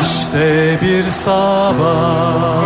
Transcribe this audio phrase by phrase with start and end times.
[0.00, 2.62] İşte bir sabah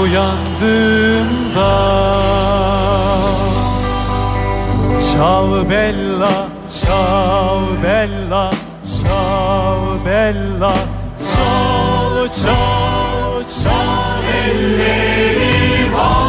[0.00, 1.76] Uyandığımda
[5.16, 6.48] Çal bella,
[6.82, 8.50] çal bella,
[9.02, 10.74] çal bella.
[11.34, 16.25] Çal, çal, çal ellerim var.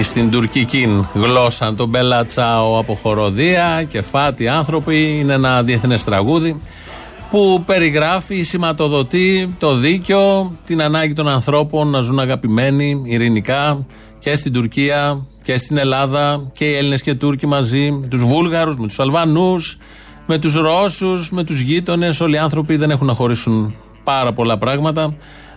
[0.00, 6.04] Ή στην τουρκική γλώσσα το Μπέλα Τσάο από χοροδία και φάτι άνθρωποι είναι ένα διεθνές
[6.04, 6.60] τραγούδι
[7.30, 13.86] που περιγράφει, σηματοδοτεί το δίκιο, την ανάγκη των ανθρώπων να ζουν αγαπημένοι, ειρηνικά
[14.18, 18.24] και στην Τουρκία και στην Ελλάδα και οι Έλληνες και οι Τούρκοι μαζί, με τους
[18.24, 19.78] Βούλγαρους, με τους Αλβανούς,
[20.26, 24.58] με τους Ρώσους, με τους γείτονες, όλοι οι άνθρωποι δεν έχουν να χωρίσουν πάρα πολλά
[24.58, 25.14] πράγματα.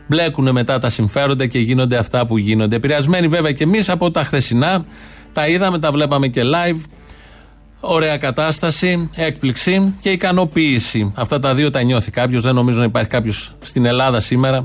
[0.08, 2.76] Μπλέκουν μετά τα συμφέροντα και γίνονται αυτά που γίνονται.
[2.76, 4.86] Επηρεασμένοι βέβαια και εμείς από τα χθεσινά.
[5.34, 6.84] Τα είδαμε, τα βλέπαμε και live.
[7.80, 11.12] Ωραία κατάσταση, έκπληξη και ικανοποίηση.
[11.16, 12.44] Αυτά τα δύο τα νιώθει κάποιος.
[12.44, 14.64] Δεν νομίζω να υπάρχει κάποιος στην Ελλάδα σήμερα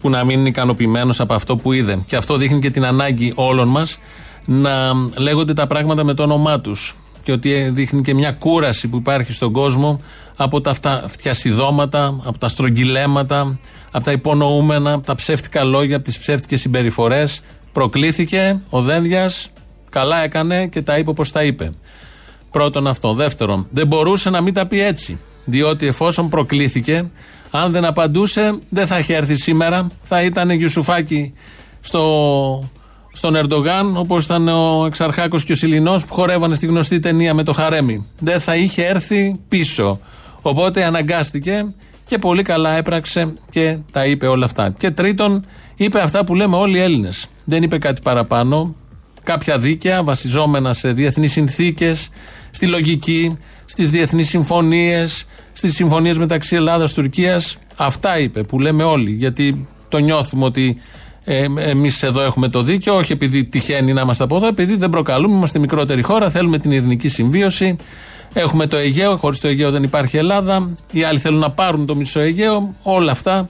[0.00, 1.98] που να μην είναι ικανοποιημένος από αυτό που είδε.
[2.06, 3.98] Και αυτό δείχνει και την ανάγκη όλων μας
[4.46, 4.70] να
[5.16, 6.96] λέγονται τα πράγματα με το όνομά τους.
[7.22, 10.00] Και ότι δείχνει και μια κούραση που υπάρχει στον κόσμο
[10.36, 13.58] από τα αυτά φτιασιδώματα, από τα στρογγυλέματα,
[13.90, 17.42] από τα υπονοούμενα, από τα ψεύτικα λόγια, από τις ψεύτικες συμπεριφορές.
[17.72, 19.50] Προκλήθηκε ο Δένδιας,
[19.90, 21.72] καλά έκανε και τα είπε όπως τα είπε.
[22.50, 23.14] Πρώτον αυτό.
[23.14, 25.18] Δεύτερον, δεν μπορούσε να μην τα πει έτσι.
[25.44, 27.10] Διότι εφόσον προκλήθηκε,
[27.50, 29.90] αν δεν απαντούσε, δεν θα είχε έρθει σήμερα.
[30.02, 31.32] Θα ήταν Γιουσουφάκη
[31.80, 32.70] στο,
[33.12, 37.42] στον Ερντογάν, όπως ήταν ο Εξαρχάκος και ο Σιλινός που χορεύανε στη γνωστή ταινία με
[37.42, 38.06] το Χαρέμι.
[38.18, 40.00] Δεν θα είχε έρθει πίσω.
[40.42, 41.74] Οπότε αναγκάστηκε
[42.10, 44.74] και πολύ καλά έπραξε και τα είπε όλα αυτά.
[44.78, 45.44] Και τρίτον,
[45.76, 47.26] είπε αυτά που λέμε όλοι οι Έλληνες.
[47.44, 48.74] Δεν είπε κάτι παραπάνω.
[49.22, 52.10] Κάποια δίκαια βασιζόμενα σε διεθνείς συνθήκες,
[52.50, 57.40] στη λογική, στις διεθνείς συμφωνίες, στις συμφωνίες μεταξύ Ελλάδα-Τουρκία.
[57.76, 59.10] Αυτά είπε που λέμε όλοι.
[59.10, 60.80] Γιατί το νιώθουμε ότι
[61.24, 64.90] ε, εμείς εδώ έχουμε το δίκιο, όχι επειδή τυχαίνει να είμαστε από εδώ, επειδή δεν
[64.90, 67.76] προκαλούμε, είμαστε μικρότερη χώρα, θέλουμε την ειρηνική συμβίωση.
[68.32, 70.70] Έχουμε το Αιγαίο, χωρίς το Αιγαίο δεν υπάρχει Ελλάδα.
[70.90, 72.74] Οι άλλοι θέλουν να πάρουν το μισό Αιγαίο.
[72.82, 73.48] Όλα αυτά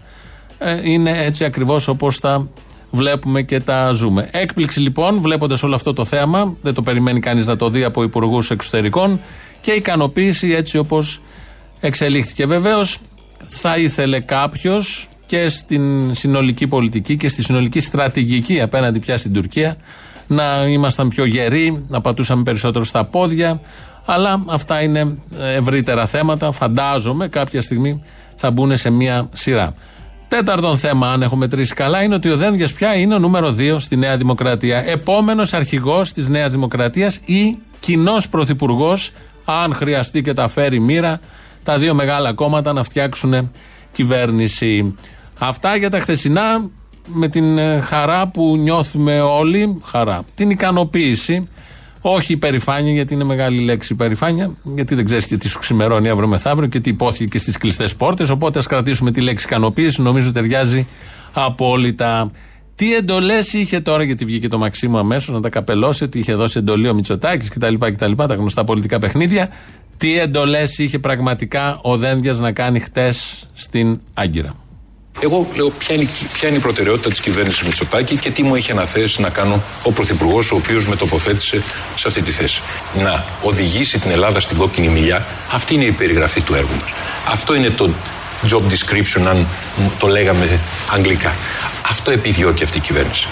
[0.58, 2.48] ε, είναι έτσι ακριβώς όπως τα
[2.90, 4.28] βλέπουμε και τα ζούμε.
[4.30, 8.02] Έκπληξη λοιπόν, βλέποντας όλο αυτό το θέμα, δεν το περιμένει κανείς να το δει από
[8.02, 9.20] υπουργούς εξωτερικών
[9.60, 11.22] και ικανοποίηση έτσι όπως
[11.80, 12.46] εξελίχθηκε.
[12.46, 12.98] Βεβαίως
[13.48, 19.76] θα ήθελε κάποιος και στην συνολική πολιτική και στη συνολική στρατηγική απέναντι πια στην Τουρκία
[20.26, 23.60] να ήμασταν πιο γεροί, να πατούσαμε περισσότερο στα πόδια.
[24.04, 26.50] Αλλά αυτά είναι ευρύτερα θέματα.
[26.50, 28.02] Φαντάζομαι κάποια στιγμή
[28.36, 29.74] θα μπουν σε μία σειρά.
[30.28, 33.76] Τέταρτον θέμα, αν έχουμε τρει καλά, είναι ότι ο Δένδια πια είναι ο νούμερο 2
[33.78, 34.88] στη Νέα Δημοκρατία.
[34.88, 39.12] Επόμενος αρχηγός της Νέας Δημοκρατίας ή κοινός πρωθυπουργός,
[39.44, 41.20] αν χρειαστεί και τα φέρει μοίρα,
[41.62, 43.50] τα δύο μεγάλα κόμματα να φτιάξουν
[43.92, 44.94] κυβέρνηση.
[45.38, 46.70] Αυτά για τα χθεσινά
[47.06, 51.48] με την ε, χαρά που νιώθουμε όλοι, χαρά, την ικανοποίηση,
[52.00, 56.28] όχι υπερηφάνεια, γιατί είναι μεγάλη λέξη υπερηφάνεια, γιατί δεν ξέρεις και τι σου ξημερώνει αύριο
[56.28, 58.30] μεθαύριο και τι υπόθηκε και στις κλειστές πόρτες.
[58.30, 60.86] Οπότε ας κρατήσουμε τη λέξη ικανοποίηση, νομίζω ταιριάζει
[61.32, 62.30] απόλυτα.
[62.74, 66.58] Τι εντολές είχε τώρα, γιατί βγήκε το Μαξίμου αμέσως να τα καπελώσει, ότι είχε δώσει
[66.58, 68.12] εντολή ο Μητσοτάκης κτλ, κτλ.
[68.16, 69.48] Τα γνωστά πολιτικά παιχνίδια.
[69.96, 74.54] Τι εντολές είχε πραγματικά ο Δένδιας να κάνει χτες στην Άγκυρα;
[75.20, 78.70] Εγώ λέω ποια είναι, ποια είναι η προτεραιότητα της κυβέρνησης Μητσοτάκη και τι μου έχει
[78.70, 81.62] αναθέσει να κάνω ο Πρωθυπουργός, ο οποίος με τοποθέτησε
[81.96, 82.62] σε αυτή τη θέση.
[83.02, 85.26] Να οδηγήσει την Ελλάδα στην κόκκινη μιλιά.
[85.52, 86.90] Αυτή είναι η περιγραφή του έργου μας.
[87.32, 87.90] Αυτό είναι το
[88.48, 89.46] job description, αν
[89.98, 90.60] το λέγαμε
[90.92, 91.32] αγγλικά.
[91.90, 93.28] Αυτό επιδιώκει αυτή η κυβέρνηση.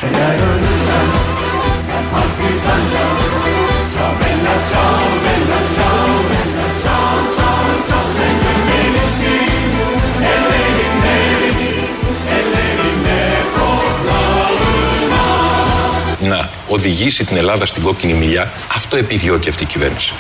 [16.78, 18.50] οδηγήσει την Ελλάδα στην κόκκινη μιλιά.
[18.75, 20.12] Αυτό επιδιώκει αυτή η κυβέρνηση.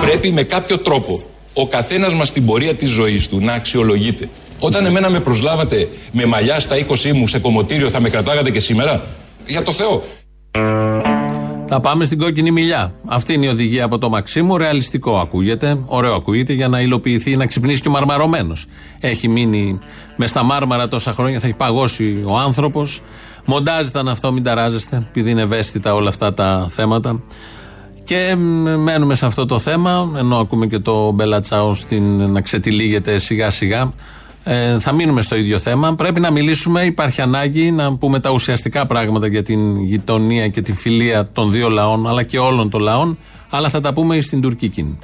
[0.00, 1.22] Πρέπει με κάποιο τρόπο
[1.54, 4.28] ο καθένας μας στην πορεία της ζωής του να αξιολογείται.
[4.58, 8.60] Όταν εμένα με προσλάβατε με μαλλιά στα 20 μου σε κομμωτήριο, θα με κρατάγατε και
[8.60, 9.02] σήμερα;
[9.46, 10.02] Για το Θεό.
[11.66, 12.94] Θα πάμε στην κόκκινη μιλιά.
[13.06, 14.56] Αυτή είναι η οδηγία από το Μαξίμου.
[14.56, 15.78] Ρεαλιστικό ακούγεται.
[15.86, 18.66] Ωραίο ακούγεται για να υλοποιηθεί, να ξυπνήσει και ο μαρμαρωμένος.
[19.00, 19.78] Έχει μείνει
[20.16, 23.02] μες στα μάρμαρα τόσα χρόνια, θα έχει παγώσει ο άνθρωπος.
[23.44, 27.22] Μοντάζ ήταν αυτό, μην ταράζεστε, επειδή είναι ευαίσθητα όλα αυτά τα θέματα.
[28.04, 28.34] Και
[28.78, 31.74] μένουμε σε αυτό το θέμα, ενώ ακούμε και το Μπελατσάο
[32.28, 33.92] να ξετυλίγεται σιγά σιγά.
[34.46, 35.94] Ε, θα μείνουμε στο ίδιο θέμα.
[35.94, 40.74] Πρέπει να μιλήσουμε, υπάρχει ανάγκη να πούμε τα ουσιαστικά πράγματα για την γειτονία και την
[40.74, 43.18] φιλία των δύο λαών, αλλά και όλων των λαών,
[43.50, 44.98] αλλά θα τα πούμε στην τουρκική.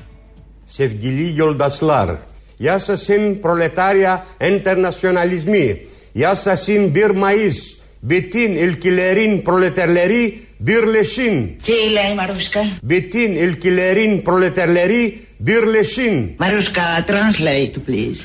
[0.65, 2.09] Sevgili yoldaşlar.
[2.57, 5.81] Yaşasın proletarya enternasyonalizmi.
[6.13, 7.81] Yaşasın bir Mayıs.
[8.01, 11.49] Bütün ülkelerin proleterleri birleşin.
[11.63, 12.61] Τι λέει Μαρούσκα.
[15.41, 16.37] birleşin.
[16.39, 18.25] Maruska, translate please.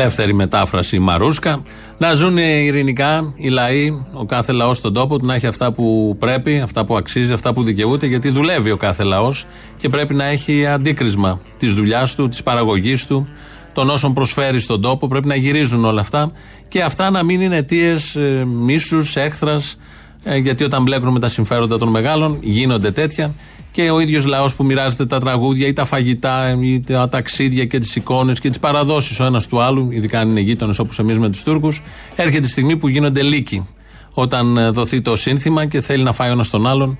[0.00, 1.62] Ελεύθερη μετάφραση Μαρούσκα,
[1.98, 6.16] να ζουν ειρηνικά οι λαοί, ο κάθε λαός στον τόπο του, να έχει αυτά που
[6.18, 10.24] πρέπει, αυτά που αξίζει, αυτά που δικαιούται, γιατί δουλεύει ο κάθε λαός και πρέπει να
[10.24, 13.28] έχει αντίκρισμα της δουλειάς του, της παραγωγής του,
[13.72, 15.06] των όσων προσφέρει στον τόπο.
[15.08, 16.32] Πρέπει να γυρίζουν όλα αυτά
[16.68, 19.76] και αυτά να μην είναι αιτίες μίσους, έχθρας,
[20.24, 23.34] ε, γιατί όταν μπλέκουν με τα συμφέροντα των μεγάλων γίνονται τέτοια
[23.70, 27.78] και ο ίδιος λαός που μοιράζεται τα τραγούδια ή τα φαγητά ή τα ταξίδια και
[27.78, 31.18] τις εικόνες και τις παραδόσεις ο ένας του άλλου, ειδικά αν είναι γείτονες όπως εμείς
[31.18, 31.82] με τους Τούρκους,
[32.16, 33.66] έρχεται η στιγμή που γίνονται λύκοι.
[34.14, 36.98] Όταν ε, δοθεί το σύνθημα και θέλει να φάει ο ένας τον άλλον.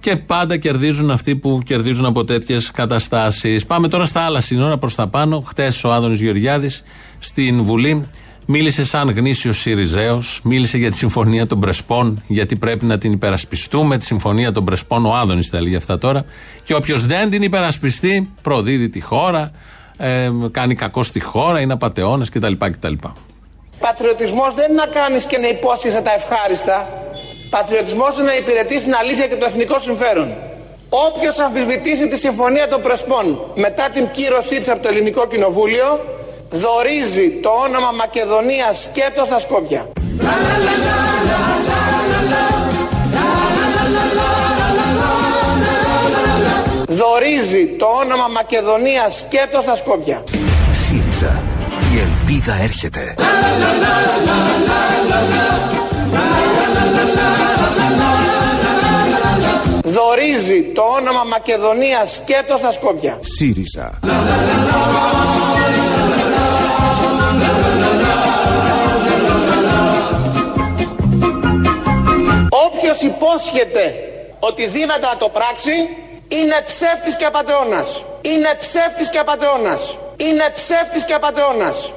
[0.00, 3.66] Και πάντα κερδίζουν αυτοί που κερδίζουν από τέτοιες καταστάσεις.
[3.66, 5.40] Πάμε τώρα στα άλλα σύνορα προς τα πάνω.
[5.46, 6.82] Χτες ο Άδωνης Γεωργιάδης
[7.18, 8.08] στην Βουλή
[8.50, 13.98] Μίλησε σαν γνήσιος Σιριζέος, μίλησε για τη συμφωνία των Πρεσπών, γιατί πρέπει να την υπερασπιστούμε.
[13.98, 16.24] Τη συμφωνία των Πρεσπών, ο Άδωνης τα έλεγε αυτά τώρα.
[16.64, 19.50] Και όποιος δεν την υπερασπιστεί, προδίδει τη χώρα,
[19.98, 22.52] ε, κάνει κακό στη χώρα, είναι απαταιώνας κτλ.
[22.52, 22.92] κτλ.
[23.78, 26.88] Πατριωτισμός δεν είναι να κάνεις και να υπόσχεσαι τα ευχάριστα.
[27.50, 30.28] Πατριωτισμός είναι να υπηρετείς την αλήθεια και το εθνικό συμφέρον.
[30.88, 36.16] Όποιος αμφισβητήσει τη συμφωνία των Πρεσπών μετά την κύρωσή της από το Ελληνικό Κοινοβούλιο,
[36.50, 39.88] δορίζει το όνομα Μακεδονίας σκέτο στα Σκόπια.
[46.86, 50.24] Δορίζει το όνομα Μακεδονίας σκέτο στα Σκόπια.
[50.72, 51.42] ΣΥΡΙΖΑ.
[51.94, 53.14] Η ελπίδα έρχεται.
[59.82, 63.18] Δορίζει το όνομα Μακεδονίας σκέτο στα Σκόπια.
[63.20, 63.98] ΣΥΡΙΖΑ.
[72.90, 73.84] Όποιος υπόσχεται
[74.38, 75.70] ότι δύναται να το πράξει
[76.28, 78.04] είναι ψεύτης και απατεώνας.
[78.22, 79.98] Είναι ψεύτης και απατεώνας.
[80.16, 81.92] Είναι ψεύτης και απατεώνας.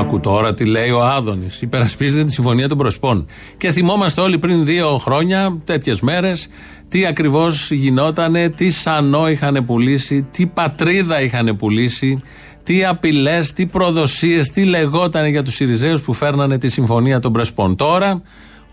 [0.00, 1.62] Άκου τώρα τι λέει ο Άδωνης.
[1.62, 3.26] Υπερασπίζεται τη συμφωνία των Προσπών.
[3.56, 6.48] Και θυμόμαστε όλοι πριν δύο χρόνια, τέτοιες μέρες,
[6.88, 12.22] τι ακριβώς γινότανε, τι σανό είχαν πουλήσει, τι πατρίδα είχαν πουλήσει,
[12.62, 17.76] τι απειλές, τι προδοσίες, τι λεγότανε για τους Σιριζέους που φέρνανε τη συμφωνία των Πρεσπών.
[17.76, 18.22] Τώρα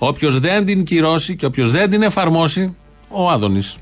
[0.01, 2.75] Όποιος δεν την κυρώσει και όποιος δεν την εφαρμόσει,
[3.09, 3.77] ο Άδωνης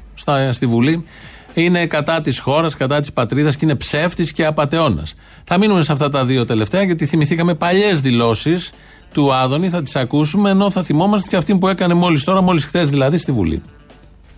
[0.52, 1.06] στη Βουλή,
[1.54, 5.14] είναι κατά της χώρας, κατά της πατρίδας και είναι ψεύτης και απαταιώνας.
[5.44, 8.72] Θα μείνουμε σε αυτά τα δύο τελευταία, γιατί θυμηθήκαμε παλιές δηλώσεις
[9.12, 12.66] του Άδωνη, θα τις ακούσουμε, ενώ θα θυμόμαστε και αυτή που έκανε μόλις τώρα, μόλις
[12.66, 13.62] χθες δηλαδή, στη Βουλή.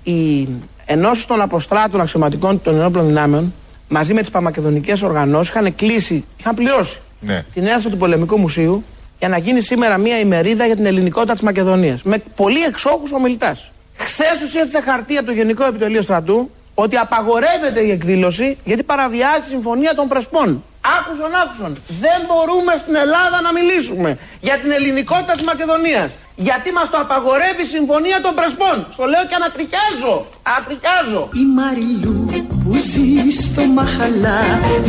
[0.03, 0.47] Οι
[0.85, 3.53] ενώσει των αποστράτων αξιωματικών των ενόπλων δυνάμεων
[3.89, 7.45] μαζί με τις παμακεδονικές οργανώσεις είχαν κλείσει, είχαν πληρώσει Ναι.
[7.53, 8.83] την αίθουσα του Πολεμικού Μουσείου
[9.19, 12.03] για να γίνει σήμερα μια ημερίδα για την ελληνικότητα της Μακεδονίας.
[12.03, 13.55] Με πολύ εξόχους ομιλητέ.
[13.95, 19.41] Χθες τους ήρθε χαρτί από το Γενικό Επιτελείο Στρατού ότι απαγορεύεται η εκδήλωση γιατί παραβιάζει
[19.41, 20.63] τη συμφωνία των Πρεσπών.
[20.97, 21.77] Άκουσον, άκουσον.
[22.03, 26.09] Δεν μπορούμε στην Ελλάδα να μιλήσουμε για την ελληνικότητα της Μακεδονίας.
[26.35, 28.77] Γιατί μας το απαγορεύει η συμφωνία των Πρεσπών.
[28.95, 30.15] Στο λέω και ανατριχιάζω.
[30.51, 31.29] Ανατριχιάζω.
[31.43, 32.19] Η Μαριλού
[32.61, 34.41] που ζει στο Μαχαλά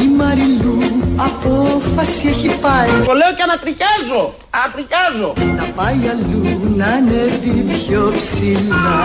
[0.04, 4.35] Η Μαριλού απόφαση έχει πάρει Το λέω και ανατριχιάζω.
[4.50, 5.31] Ανατριχιάζω.
[5.61, 6.43] Να πάει αλλού
[6.77, 8.99] να ανέβει πιο ψηλά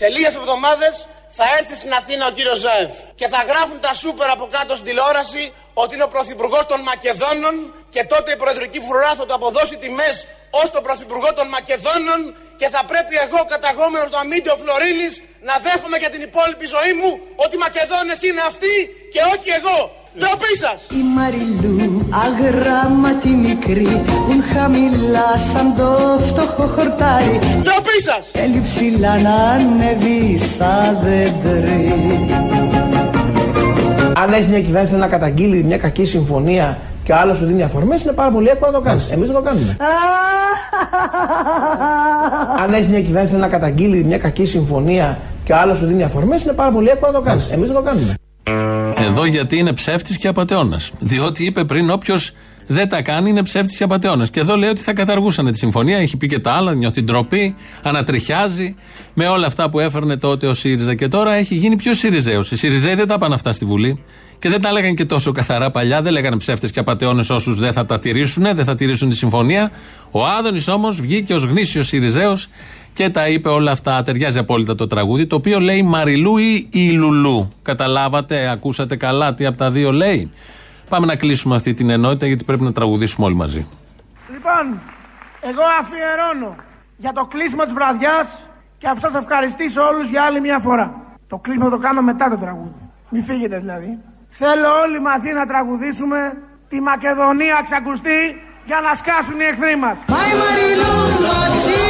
[0.00, 0.94] Σε λίγες εβδομάδες
[1.38, 4.86] θα έρθει στην Αθήνα ο κύριος Ζάεφ και θα γράφουν τα σούπερ από κάτω στην
[4.88, 5.42] τηλεόραση
[5.82, 7.54] ότι είναι ο πρωθυπουργός των Μακεδόνων
[7.94, 10.16] και τότε η προεδρική φρουρά θα το αποδώσει τιμές
[10.60, 12.20] ως τον πρωθυπουργό των Μακεδόνων
[12.60, 15.14] και θα πρέπει εγώ καταγόμενος το Αμίντιο Φλωρίνης
[15.48, 17.10] να δέχομαι για την υπόλοιπη ζωή μου
[17.44, 18.74] ότι οι Μακεδόνες είναι αυτοί
[19.12, 19.78] και όχι εγώ.
[20.18, 20.78] Ντροπή σας!
[21.00, 23.90] Η Μαριλού αγράμματη μικρή
[24.26, 25.88] Πουν χαμηλά σαν το
[26.28, 28.22] φτωχό χορτάρι Ντροπή σας!
[28.36, 31.86] Θέλει ψηλά να ανέβει σαν δέντρι
[34.22, 36.78] Αν έχει μια κυβέρνηση να καταγγείλει μια κακή συμφωνία
[37.10, 39.10] και ο άλλος σου δίνει αφορμές, είναι πάρα πολύ εύκολο να το κάνεις.
[39.10, 39.76] Εμείς δεν το κάνουμε.
[42.62, 46.42] Αν έχει μια κυβέρνηση να καταγγείλει μια κακή συμφωνία και ο άλλος σου δίνει αφορμές,
[46.42, 47.50] είναι πάρα πολύ εύκολο να το κάνεις.
[47.50, 48.14] Εμείς δεν το κάνουμε.
[48.96, 50.92] Εδώ γιατί είναι ψεύτης και απαταιώνας.
[50.98, 52.32] Διότι είπε πριν, όποιος
[52.66, 54.30] δεν τα κάνει είναι ψεύτης και απαταιώνας.
[54.30, 55.98] Και εδώ λέει ότι θα καταργούσαν τη συμφωνία.
[55.98, 58.74] Έχει πει και τα άλλα, νιώθει ντροπή, ανατριχιάζει
[59.14, 60.94] με όλα αυτά που έφερνε τότε ο ΣΥΡΙΖΑ.
[60.94, 62.44] Και τώρα έχει γίνει πιο ΣΥΡΙΖΑΙΟ.
[62.50, 64.04] Οι ΣΥΡΙΖΑΙ δεν τα πάνε αυτά στη Βουλή.
[64.40, 66.02] Και δεν τα έλεγαν και τόσο καθαρά παλιά.
[66.02, 69.70] Δεν λέγανε ψεύτες και απαταιώνες όσους δεν θα τα τηρήσουν, δεν θα τηρήσουν τη συμφωνία.
[70.10, 72.36] Ο Άδωνης όμως βγήκε ως γνήσιος ΣΥΡΙΖΑΙΟ
[72.92, 74.02] και τα είπε όλα αυτά.
[74.02, 77.52] Ταιριάζει απόλυτα το τραγούδι, το οποίο λέει Μαριλού ή η Λουλού.
[77.62, 80.30] Καταλάβατε, ακούσατε καλά τι από τα δύο λέει.
[80.88, 83.66] Πάμε να κλείσουμε αυτή την ενότητα γιατί πρέπει να τραγουδήσουμε όλοι μαζί.
[84.32, 84.80] Λοιπόν,
[85.40, 86.56] εγώ αφιερώνω
[86.96, 90.94] για το κλείσιμο της βραδιάς και αυτό σας ευχαριστήσω όλους για άλλη μια φορά.
[91.28, 92.80] Το κλείσιμο το κάνω μετά το τραγούδι.
[93.10, 93.98] Μην φύγετε δηλαδή.
[94.30, 99.98] Θέλω όλοι μαζί να τραγουδήσουμε τη Μακεδονία ξακουστεί για να σκάσουν οι εχθροί μας.
[100.06, 101.89] Πάει Μαριλού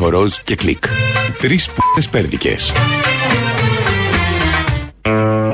[0.00, 0.84] Üç horoz και κλικ.
[1.40, 2.72] Τρεις π***ες πέρδικες.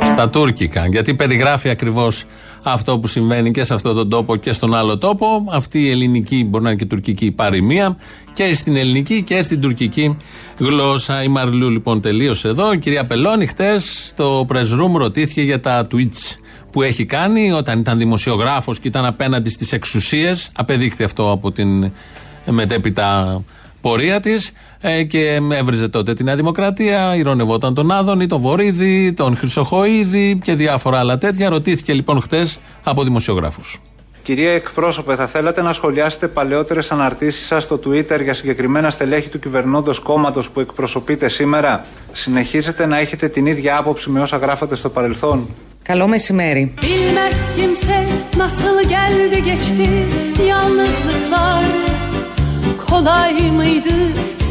[0.04, 0.86] Στα τουρκικά.
[0.86, 2.24] Γιατί περιγράφει ακριβώς
[2.64, 5.44] αυτό που συμβαίνει και σε αυτόν τον τόπο και στον άλλο τόπο.
[5.50, 7.96] Αυτή η ελληνική, μπορεί να είναι και τουρκική παροιμία,
[8.32, 10.16] και στην ελληνική και στην τουρκική
[10.58, 11.22] γλώσσα.
[11.22, 12.72] Η Μαρλού λοιπόν τελείωσε εδώ.
[12.72, 16.36] Η κυρία Πελώνη χτες στο press room ρωτήθηκε για τα tweets
[16.72, 20.50] που έχει κάνει όταν ήταν δημοσιογράφος και ήταν απέναντι στις εξουσίες.
[20.52, 21.92] Απεδείχθη αυτό από την
[22.50, 23.42] μετέπειτα
[23.80, 24.52] πορεία της
[25.08, 30.98] και έβριζε τότε τη Νέα Δημοκρατία, ηρωνευόταν τον Άδωνη, τον Βορύδη, τον Χρυσοχοίδη και διάφορα
[30.98, 31.48] άλλα τέτοια.
[31.48, 32.46] Ρωτήθηκε λοιπόν χτε
[32.84, 33.80] από δημοσιογράφους.
[34.22, 39.38] Κυρία εκπρόσωπε, θα θέλατε να σχολιάσετε παλαιότερες αναρτήσεις σας στο Twitter για συγκεκριμένα στελέχη του
[39.38, 44.88] κυβερνώντος κόμματος που εκπροσωπείτε σήμερα; Συνεχίζετε να έχετε την ίδια άποψη με όσα γράφατε στο
[44.88, 45.48] παρελθόν;
[45.82, 46.74] Καλό μεσημέρι.
[46.82, 47.96] Bilmez kimse
[48.36, 49.88] nasıl geldi geçti
[50.48, 51.85] yalnızlıklar
[52.87, 53.95] Kolay mıydı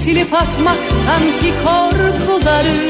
[0.00, 2.80] silip atmak sanki korkuları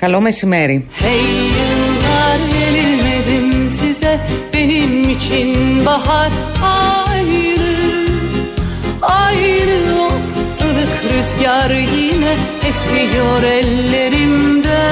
[0.00, 0.76] Καλό μεσημέρι.
[1.02, 1.24] Hey
[1.58, 4.20] yıllar yenilmedim size
[4.54, 5.50] benim için
[5.86, 7.76] bahar ayrı
[9.02, 10.08] Ayrı o
[10.66, 12.34] ılık rüzgar yine
[12.68, 14.82] esiyor ellerimde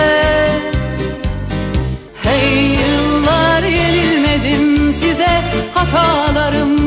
[2.24, 5.32] Hey yıllar yenilmedim size
[5.74, 6.79] hatalarım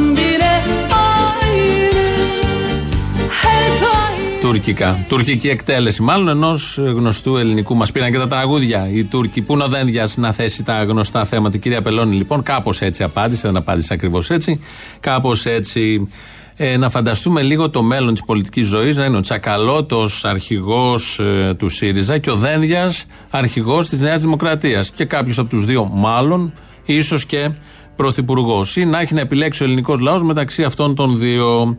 [4.44, 5.04] Τουρκικά.
[5.08, 7.76] Τουρκική εκτέλεση, μάλλον ενός γνωστού ελληνικού.
[7.76, 8.88] Μας πήραν και τα τραγούδια.
[8.90, 11.56] Οι Τούρκοι που είναι ο Δένδια να θέσει τα γνωστά θέματα.
[11.56, 13.46] Η κυρία Πελώνη, λοιπόν, κάπως έτσι απάντησε.
[13.46, 14.60] Δεν απάντησε ακριβώς έτσι.
[15.00, 16.08] Κάπως έτσι.
[16.56, 21.54] Ε, να φανταστούμε λίγο το μέλλον της πολιτικής ζωής να είναι ο Τσακαλώτος αρχηγός ε,
[21.58, 22.92] του ΣΥΡΙΖΑ και ο Δένδια
[23.30, 24.90] αρχηγός της Νέας Δημοκρατίας.
[24.90, 26.52] Και κάποιος από τους δύο, μάλλον,
[26.84, 27.50] ίσως και
[27.96, 28.76] πρωθυπουργός.
[28.76, 31.78] Ή να έχει να επιλέξει ο ελληνικός λαός μεταξύ αυτών των δύο.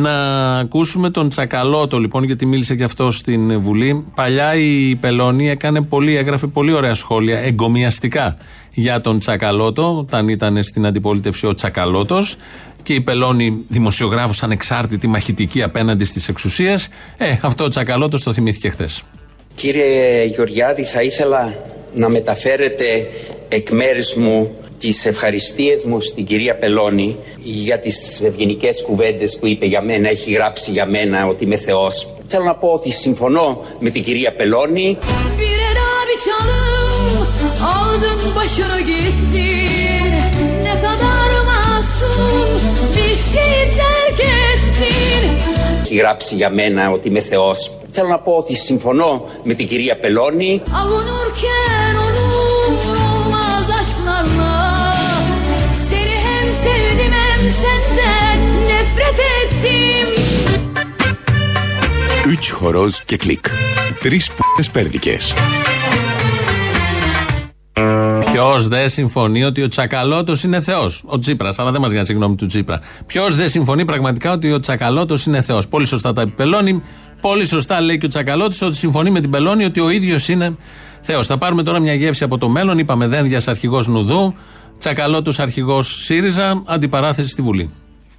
[0.00, 4.04] Να ακούσουμε τον Τσακαλώτο λοιπόν, γιατί μίλησε και αυτός στην Βουλή.
[4.14, 8.36] Παλιά η Πελώνη έκανε πολύ, έγραφε πολύ ωραία σχόλια, εγκομιαστικά
[8.74, 12.36] για τον Τσακαλώτο, όταν ήταν στην αντιπολίτευση ο Τσακαλώτος.
[12.82, 16.88] Και η Πελώνη, δημοσιογράφος ανεξάρτητη, μαχητική απέναντι στις εξουσίες.
[17.16, 19.02] Ε, αυτό ο Τσακαλώτος το θυμήθηκε χθες.
[19.54, 21.54] Κύριε Γεωργιάδη, θα ήθελα
[21.94, 23.08] να μεταφέρετε
[23.48, 29.66] εκ μέρους μου τις ευχαριστίες μου στην κυρία Πελώνη για τις ευγενικές κουβέντες που είπε
[29.66, 32.08] για μένα, έχει γράψει για μένα ότι είμαι Θεός.
[32.26, 34.98] Θέλω να πω ότι συμφωνώ με την κυρία Πελώνη.
[35.38, 37.26] Bir ela bir çalım
[37.74, 40.12] aldın başını gittin
[40.62, 42.60] ne kadar masum olsun
[42.94, 45.30] bir şey terk ettin
[45.84, 47.70] Έχει γράψει για μένα ότι είμαι Θεός.
[47.90, 50.62] Θέλω να πω ότι συμφωνώ με την κυρία Πελώνη.
[62.32, 63.46] Üç χορός και κλικ.
[64.02, 65.32] Τρεις π***ες πέρδικες.
[68.32, 72.14] Ποιος δεν συμφωνεί ότι ο Τσακαλώτος είναι Θεός; Ο Τσίπρας, αλλά δεν μας νοιάζει η
[72.14, 72.80] γνώμη του Τσίπρα.
[73.06, 76.82] Ποιος δεν συμφωνεί πραγματικά ότι ο Τσακαλώτος είναι Θεός; Πολύ σωστά τα επιπελώνει.
[77.20, 80.56] Πολύ σωστά λέει και ο Τσακαλώτο ότι συμφωνεί με την Πελώνη ότι ο ίδιος είναι
[81.02, 81.26] Θεός.
[81.26, 82.78] Θα πάρουμε τώρα μια γεύση από το μέλλον.
[82.78, 84.34] Είπαμε Δένδιας αρχηγός Νουδού.
[84.78, 86.62] Τσακαλώτος αρχηγός ΣΥΡΙΖΑ.
[86.66, 87.70] Αντιπαράθεση στη Βουλή.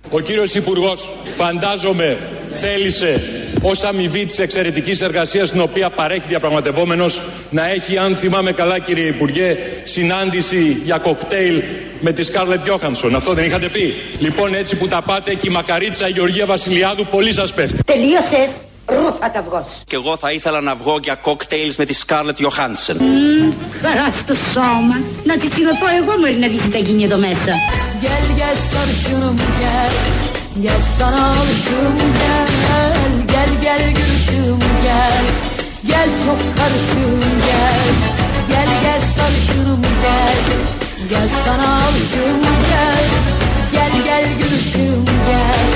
[0.10, 2.18] Ο κύριος Υπουργός φαντάζομαι
[2.52, 3.33] θέλησε
[3.66, 9.06] ως αμοιβή της εξαιρετικής εργασίας την οποία παρέχει διαπραγματευόμενος να έχει αν θυμάμαι καλά κύριε
[9.06, 11.62] Υπουργέ συνάντηση για κοκτέιλ
[12.00, 13.16] με τη Σκάρλετ Γιώχανσον.
[13.16, 17.06] Αυτό δεν είχατε πει; Λοιπόν έτσι που τα πάτε και η μακαρίτσα η Γεωργία Βασιλιάδου
[17.06, 17.84] πολύ σας πέφτει.
[17.84, 18.50] Τελείωσες,
[18.86, 19.82] ρούφα τα βγός.
[19.86, 22.98] Και εγώ θα ήθελα να βγω για κόκτέιλς με τη Σκάρλετ Ιωχάνσεν.
[23.82, 25.02] Χαρά στο σώμα.
[25.24, 27.54] Να τη τσιγωτώ εγώ μωρή να δεις τι θα γίνει εδώ μέσα.
[30.54, 35.24] Gel gel sarışınım gel Gel sana alışım gel Gel gel gülüşüm gel
[35.88, 37.88] Gel çok karışım gel
[38.50, 40.38] Gel gel sarışınım gel
[41.10, 43.06] Gel sana alışım gel
[43.72, 45.68] Gel gel gülüşüm gel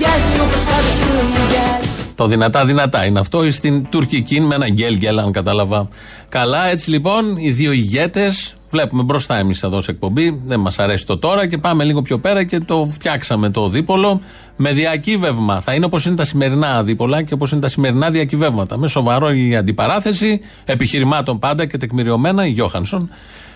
[0.00, 1.80] Gel çok karışım gel
[2.16, 5.88] Το δυνατά δυνατά είναι αυτό στην τουρκική με ένα γκέλ γκέλ, αν κατάλαβα
[6.28, 6.68] καλά.
[6.68, 8.32] Έτσι λοιπόν, οι δύο ηγέτε
[8.70, 10.40] βλέπουμε μπροστά εμείς εδώ σε εκπομπή.
[10.46, 14.20] Δεν μας αρέσει το τώρα και πάμε λίγο πιο πέρα και το φτιάξαμε το δίπολο
[14.56, 15.60] με διακύβευμα.
[15.60, 18.78] Θα είναι όπως είναι τα σημερινά δίπολα και όπως είναι τα σημερινά διακυβεύματα.
[18.78, 23.10] Με σοβαρό η αντιπαράθεση επιχειρημάτων πάντα και τεκμηριωμένα, η Γιώχανσον,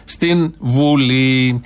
[0.05, 1.61] στην Βουλή.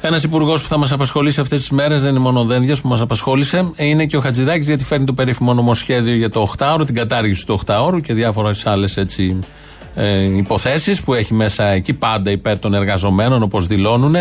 [0.00, 2.88] Ένας υπουργός που θα μας απασχολήσει αυτές τις μέρες δεν είναι μόνο ο Δένδιας που
[2.88, 6.86] μας απασχόλησε, ε, είναι και ο Χατζηδάκης γιατί φέρνει το περίφημο νομοσχέδιο για το 8ωρο,
[6.86, 9.38] την κατάργηση του 8ωρου και διάφορες άλλες έτσι
[9.98, 14.14] ε, υποθέσεις που έχει μέσα εκεί πάντα υπέρ των εργαζομένων όπως δηλώνουν.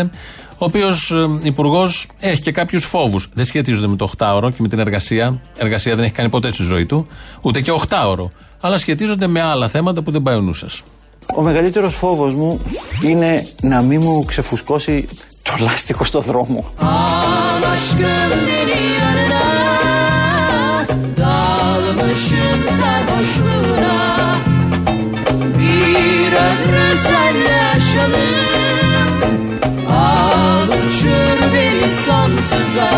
[0.57, 3.27] Ο οποίος ε, υπουργός έχει και κάποιους φόβους.
[3.33, 5.41] Δεν σχετίζονται με το 8ωρο και με την εργασία.
[5.57, 7.07] Εργασία δεν έχει κάνει ποτέ στη ζωή του,
[7.43, 8.25] ούτε και 8ωρο.
[8.61, 10.81] Αλλά σχετίζονται με άλλα θέματα που δεν πάει ο νους σας.
[11.35, 12.61] Ο μεγαλύτερος φόβος μου
[13.03, 15.05] είναι να μην μου ξεφουσκώσει
[15.41, 16.65] το λάστιχο στο δρόμο.
[26.74, 28.30] ömrü senle yaşadım
[29.90, 32.90] Al uçur beni sonsuza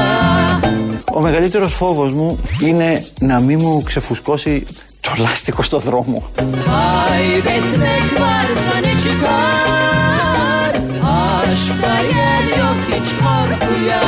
[1.14, 4.62] Ο μεγαλύτερος φόβος μου είναι να μην μου ξεφουσκώσει
[5.00, 6.22] το λάστιχο στο δρόμο.
[6.66, 10.72] Kaybetmek varsa ne çıkar
[11.18, 14.04] Aşkta yer yok hiç korkuya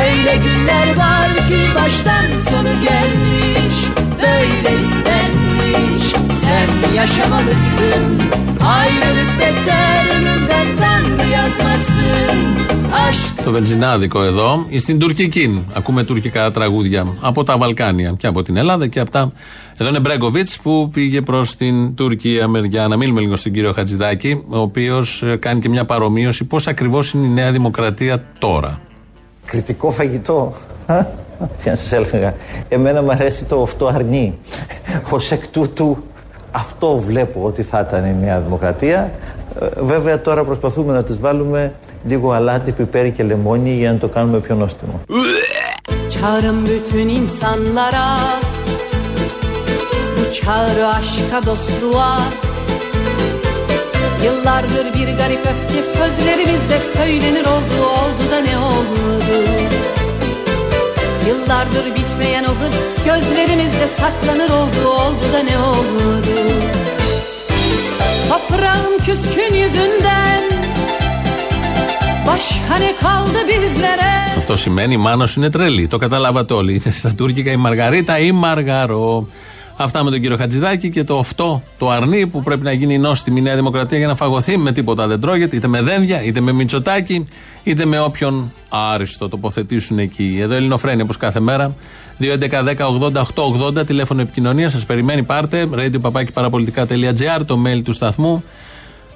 [0.00, 3.76] Öyle günler var ki baştan sonu gelmiş
[4.22, 6.06] Böyle istenmiş
[6.45, 8.19] Sen yaşamalısın
[8.65, 12.37] Ayrılık beter ölümden Tanrı yazmasın
[13.09, 15.63] Aşk Το βενζινάδικο εδώ, στην τουρκική.
[15.73, 19.31] Ακούμε τουρκικά τραγούδια από τα Βαλκάνια και από την Ελλάδα και από τα.
[19.77, 22.87] Εδώ είναι Μπρέγκοβιτ που πήγε προς την Τουρκία μεριά.
[22.87, 27.25] Να μείνουμε λίγο στον κύριο Χατζηδάκη, ο οποίος κάνει και μια παρομοίωση πώς ακριβώς είναι
[27.25, 28.81] η Νέα Δημοκρατία τώρα.
[29.45, 30.53] Κριτικό φαγητό.
[30.85, 31.05] Α,
[31.63, 32.35] Τι να σας έλεγα.
[32.67, 34.37] Εμένα μου αρέσει το αυτό αρνί.
[35.09, 36.03] Ως εκ τούτου
[36.55, 39.11] αυτό βλέπω ότι θα ήταν η Νέα Δημοκρατία.
[39.61, 41.73] Ε, Βέβαια τώρα προσπαθούμε να τις βάλουμε
[42.07, 45.01] λίγο αλάτι, πιπέρι και λεμόνι για να το κάνουμε πιο νόστιμο.
[46.09, 48.17] Çağırın bütün insanlara
[50.15, 52.17] Bu çağrı aşka dostluğa
[54.23, 59.05] Yıllardır bir garip öfke sözlerimizde söylenir oldu Oldu da ne oldu;
[61.44, 66.30] Yıllardır bitmeyen o hırs gözlerimizde saklanır oldu Oldu da ne oldu
[68.28, 70.42] Toprağın küskün yüzünden
[72.26, 75.86] Başka ne kaldı bizlere Αυτό σημαίνει η μάνα σου είναι τρελή.
[75.86, 76.72] Το καταλάβατε όλοι.
[76.72, 79.26] Είναι στα τουρκικά η Μαργαρίτα ή Μαργαρό.
[79.77, 83.39] Αυτά με τον κύριο Χατζηδάκη και το αυτό, το αρνί που πρέπει να γίνει νόστιμη
[83.39, 86.51] η Νέα Δημοκρατία για να φαγωθεί με τίποτα δεν τρώγεται, είτε με δένδια, είτε με
[86.51, 87.25] μυτσοτάκι,
[87.63, 90.37] είτε με όποιον άριστο τοποθετήσουν εκεί.
[90.41, 91.75] Εδώ Ελληνοφρένη όπως κάθε μέρα.
[92.19, 94.71] 2.11.10.80.880 τηλέφωνο επικοινωνίας.
[94.71, 95.69] Σας περιμένει, πάρτε.
[95.71, 95.99] radio
[97.45, 98.43] το mail του σταθμού.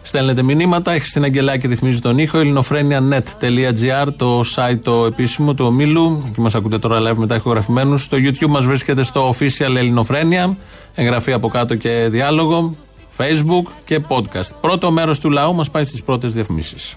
[0.01, 0.95] Στέλνετε μηνύματα.
[0.95, 2.37] Η Χριστίνα Αγγελάκη ρυθμίζει τον ήχο.
[2.37, 6.31] ελληνοφρένια.net.gr το site το επίσημο του ομίλου.
[6.35, 8.03] Και μας ακούτε τώρα live μετά ηχογραφημένους.
[8.03, 10.57] Στο YouTube μας βρίσκεται στο official Ελληνοφρένια.
[10.95, 12.75] Εγγραφή από κάτω και διάλογο.
[13.17, 14.49] Facebook και podcast.
[14.61, 16.95] Πρώτο μέρος του λαού μας πάει στις πρώτες διαφημίσεις.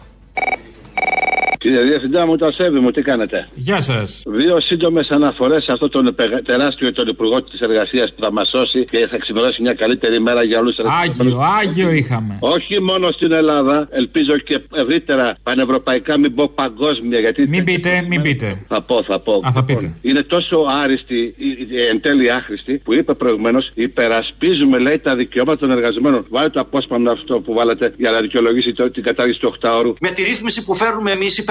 [1.62, 4.22] Κύριε Διευθυντά μου, το σέβη μου, τι κάνετε; Γεια σας.
[4.26, 8.48] Δύο σύντομες αναφορές σε αυτό τον πε- τεράστιο τον Υπουργό της Εργασίας που θα μας
[8.48, 12.36] σώσει και θα ξημερώσει μια καλύτερη μέρα για όλους τους Άγιο, Άγιο είχαμε.
[12.40, 17.18] Όχι μόνο στην Ελλάδα, ελπίζω και ευρύτερα πανευρωπαϊκά, μην πω παγκόσμια.
[17.18, 18.64] Γιατί Μην πείτε, μην πείτε.
[18.68, 19.34] θα πω, θα πω.
[19.46, 19.94] Α, θα πείτε.
[20.02, 25.58] Είναι τόσο άριστη, η- η- εν τέλει άχρηστη, που είπε προηγουμένως: Υπερασπίζουμε, λέει, τα δικαιώματα
[25.58, 26.26] των εργαζομένων.
[26.28, 29.94] Βάλε το απόσπασμα αυτό που βάλατε για να δικαιολογήσει το- την κατάργηση του 8ωρου.
[30.00, 31.50] Με τη ρύθμιση που φέρνουμε εμείς, υπερασπίζουμε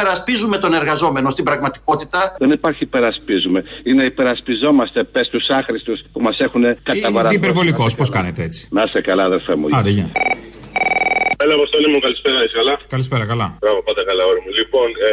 [0.59, 2.35] τον εργαζόμενο στην πραγματικότητα.
[2.39, 3.63] Δεν υπάρχει υπερασπίζουμε.
[3.83, 7.35] Είναι υπερασπιζόμαστε, πες τους άχρηστους που μας έχουν Είστε καταβαράσει.
[7.35, 9.67] υπερβολικός, πώς κάνετε έτσι; Να είσαι καλά, αδερφέ μου.
[9.71, 10.11] Άντε, γεια.
[11.43, 13.47] Έλα, Αποστόλη μου, καλησπέρα, είσαι καλά; Καλησπέρα, καλά.
[13.63, 14.51] Μπράβο, πάντα καλά, όρη μου.
[14.61, 15.11] Λοιπόν, ε,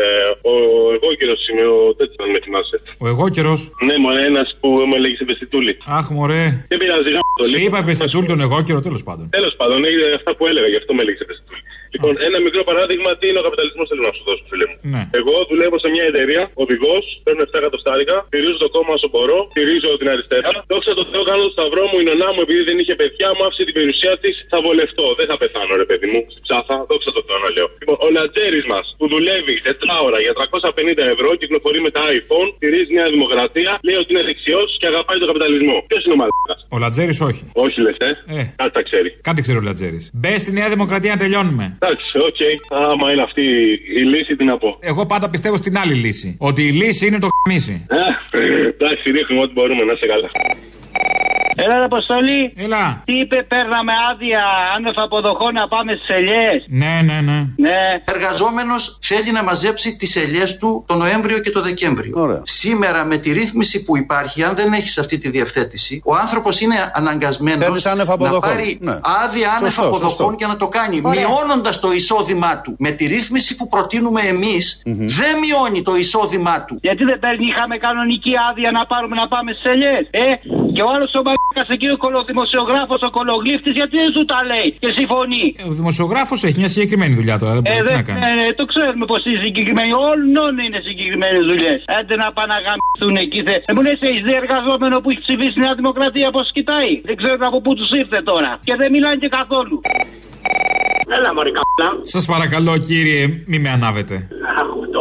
[0.50, 0.54] ο
[0.96, 2.76] εγώ κύριο είμαι ο τέτοιος, αν με θυμάσαι.
[3.04, 5.72] Ο εγώ καιρός; Ναι, μου ένας που με λέγεις ευαισθητούλη.
[5.98, 6.44] Αχ, μωρέ.
[6.70, 9.24] Δεν πειράζει, γάμο το Σε είπα ευαισθητούλη τον εγώ καιρό, τέλος πάντων.
[9.38, 11.62] Τέλος πάντων, έγινε αυτά που έλεγα, γι' αυτό με έλεγε ευαισθητούλη.
[11.94, 14.76] Λοιπόν, ένα μικρό παράδειγμα τι είναι ο καπιταλισμός, θέλω να σου δώσω, φίλε μου.
[14.94, 15.02] Ναι.
[15.20, 19.90] Εγώ δουλεύω σε μια εταιρεία, οδηγό, παίρνω 7 εκατοστάρικα, στηρίζω το κόμμα όσο μπορώ, στηρίζω
[20.00, 20.50] την αριστερά.
[20.72, 23.42] Δόξα τω Θεώ, κάνω το σταυρό μου, η νονά μου, επειδή δεν είχε παιδιά, μου
[23.46, 25.06] άφησε την περιουσία της, θα βολευτώ.
[25.18, 27.68] Δεν θα πεθάνω, ρε παιδί μου, στην ψάθα, δόξα τω Θεώ να λέω.
[27.82, 32.48] Λοιπόν, ο Λατζέρης μας που δουλεύει 4 ώρα για 350 ευρώ, κυκλοφορεί με τα iPhone,
[32.58, 35.76] στηρίζει Νέα Δημοκρατία, λέει ότι είναι δεξιός και αγαπάει τον καπιταλισμό.
[35.90, 37.42] Ποιος είναι ο μαλάκας; Ο Λατζέρης όχι.
[37.64, 38.10] Όχι λες, ε.
[38.38, 38.42] Ε.
[38.60, 39.08] Κάτι τα ξέρει.
[39.28, 40.04] Κάτι ξέρει ο Λατζέρης.
[40.18, 41.77] Μπες στη Νέα Δημοκρατία να τελειώνουμε.
[41.80, 42.40] Εντάξει, οκ.
[42.92, 43.42] Άμα είναι αυτή
[44.00, 44.76] η λύση, τι να πω.
[44.80, 46.36] Εγώ πάντα πιστεύω στην άλλη λύση.
[46.38, 47.86] Ότι η λύση είναι το γαμήσι.
[47.88, 47.96] Ε,
[48.68, 50.30] εντάξει, ρίχνουμε ό,τι μπορούμε, να είσαι καλά.
[51.74, 52.42] Έλα, Αποστολή.
[52.56, 53.02] Έλα.
[53.04, 54.42] Τι είπε, παίρναμε άδεια
[54.76, 56.58] άνευ αποδοχών να πάμε στις ελιές.
[56.68, 57.38] Ναι, ναι, ναι.
[57.66, 57.78] Ναι.
[58.04, 62.40] Εργαζόμενος θέλει να μαζέψει τις ελιές του το Νοέμβριο και το Δεκέμβριο.
[62.42, 66.74] Σήμερα με τη ρύθμιση που υπάρχει, αν δεν έχεις αυτή τη διευθέτηση, ο άνθρωπος είναι
[66.94, 68.40] αναγκασμένος Παίρνεις άνευ να αποδοχών.
[68.40, 68.92] πάρει Ναι.
[69.24, 70.34] άδεια άνευ Σωστό, αποδοχών σωστό.
[70.38, 71.00] και να το κάνει.
[71.04, 71.20] Ωραία.
[71.28, 72.74] Μειώνοντας το εισόδημά του.
[72.78, 74.82] Με τη ρύθμιση που προτείνουμε εμείς,
[75.20, 76.78] δεν μειώνει το εισόδημά του.
[76.82, 80.04] Γιατί δεν παίρνει, είχαμε κανονική άδεια να πάρουμε να πάμε στις ελιές.
[80.10, 80.24] Ε,
[80.78, 84.68] και ο άλλος ο μαλάκα εκεί ο κολοδημοσιογράφο, ο κολογλύφτη, γιατί δεν σου τα λέει
[84.82, 85.44] και συμφωνεί.
[85.60, 87.52] Ε, Ο δημοσιογράφος έχει μια συγκεκριμένη δουλειά τώρα.
[87.56, 88.20] Δεν Ε, μπορεί τι δεν, να κάνει.
[88.42, 89.90] ε, ε, το ξέρουμε πως είναι συγκεκριμένοι.
[90.10, 91.78] Όλων είναι συγκεκριμένες δουλειές.
[91.98, 93.40] Άντε να πάνε να γαμιστούν εκεί.
[93.46, 93.56] Θε.
[93.68, 96.92] Δεν μου λες, έχει δει εργαζόμενο που έχεις ψηφίσει η Νέα Δημοκρατία πώ κοιτάει.
[97.08, 98.50] Δεν ξέρουν από πού τους ήρθε τώρα.
[98.68, 99.76] Και δεν μιλάνε και καθόλου.
[101.16, 101.88] Έλα, Μωρή καπλά.
[102.14, 104.14] Σας παρακαλώ, κύριε, μη με ανάβετε.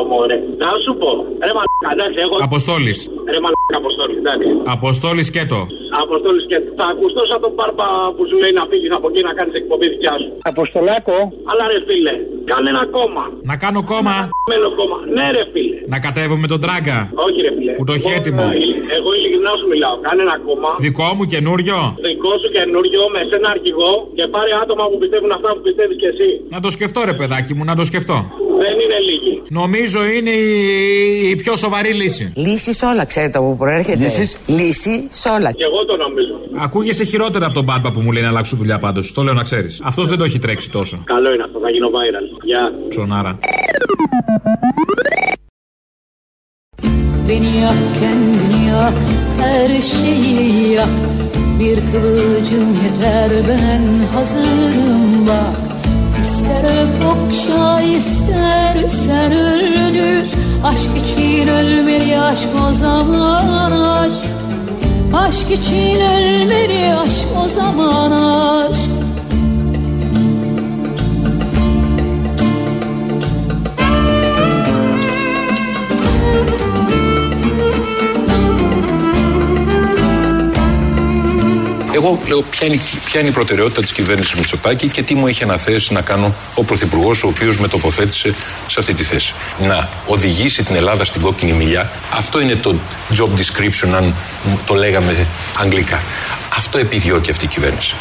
[0.08, 0.38] Αχ, το μωρέ.
[0.64, 1.10] Να σου πω.
[1.48, 2.36] Ρε μαλάκα, εντάξει, εγώ.
[2.50, 2.98] Αποστόλης.
[3.34, 4.48] Ρε μαλάκα, αποστόλης, εντάξει.
[4.78, 5.60] Αποστόλης και το.
[6.04, 9.32] Αποστόλης και θα ακουστώ σαν τον Μπάρμπα που σου λέει να φύγεις από εκεί να
[9.38, 10.30] κάνεις εκπομπή δικιά σου.
[10.52, 11.18] Αποστολάκο.
[11.50, 12.14] Αλλά ρε φίλε,
[12.52, 13.24] κάνε ένα κόμμα.
[13.50, 14.16] Να κάνω κόμμα.
[14.52, 14.98] Μένο κόμμα.
[15.18, 15.78] Ναι, ρε φίλε.
[15.94, 16.98] Να κατέβω με τον τράγκα.
[17.26, 17.72] Όχι, ρε φίλε.
[17.80, 18.46] Που το έχει Εγώ, έτοιμο.
[18.56, 19.96] ε, Εγώ ειλικρινά σου μιλάω.
[20.08, 20.70] Κάνε ένα κόμμα.
[20.86, 21.78] Δικό μου καινούριο.
[22.10, 26.08] Δικό σου καινούριο με σένα αρχηγό και πάρε άτομα που πιστεύουν αυτά που πιστεύεις και
[26.14, 26.30] εσύ.
[26.54, 28.18] Να το σκεφτώ, ρε παιδάκι μου, να το σκεφτώ.
[28.64, 29.42] Δεν είναι λίγοι.
[29.50, 32.32] Νομίζω είναι η, η πιο σοβαρή λύση.
[32.36, 34.04] Λύση σε όλα, ξέρετε από πού προέρχεται.
[34.04, 35.52] Λύσεις; Λύση σε όλα.
[35.52, 36.34] Και εγώ το νομίζω.
[36.64, 39.14] Ακούγεσαι χειρότερα από τον Μπάρμπα που μου λέει να αλλάξω δουλειά πάντως.
[39.14, 39.82] Το λέω να ξέρεις.
[39.84, 41.04] Αυτός δεν το έχει τρέξει τόσο.
[41.06, 42.44] Καλό είναι αυτό, θα γίνω viral.
[42.44, 42.74] Γεια.
[42.90, 43.40] Ψωνάρα.
[47.28, 48.98] Beni yak kendini yak
[49.40, 50.96] her şeyi yak
[51.60, 55.67] Bir kıvılcım yeter ben hazırım bak
[56.28, 56.64] İster
[57.06, 60.28] okşa istersen öldür.
[60.64, 64.24] Aşk için ölmeli aşk o zaman aşk.
[65.14, 68.97] Aşk için ölmeli aşk o zaman aşk
[81.98, 85.44] Εγώ λέω ποια είναι, ποια είναι η προτεραιότητα της κυβέρνησης Μητσοτάκη και τι μου έχει
[85.44, 88.34] αναθέσει να κάνω ο Πρωθυπουργός, ο οποίος με τοποθέτησε
[88.68, 89.34] σε αυτή τη θέση.
[89.68, 91.90] Να οδηγήσει την Ελλάδα στην κόκκινη μιλιά.
[92.14, 92.76] Αυτό είναι το
[93.16, 94.14] job description, αν
[94.66, 95.28] το λέγαμε
[95.60, 96.02] αγγλικά.
[96.58, 97.96] Αυτό επιδιώκει αυτή η κυβέρνηση.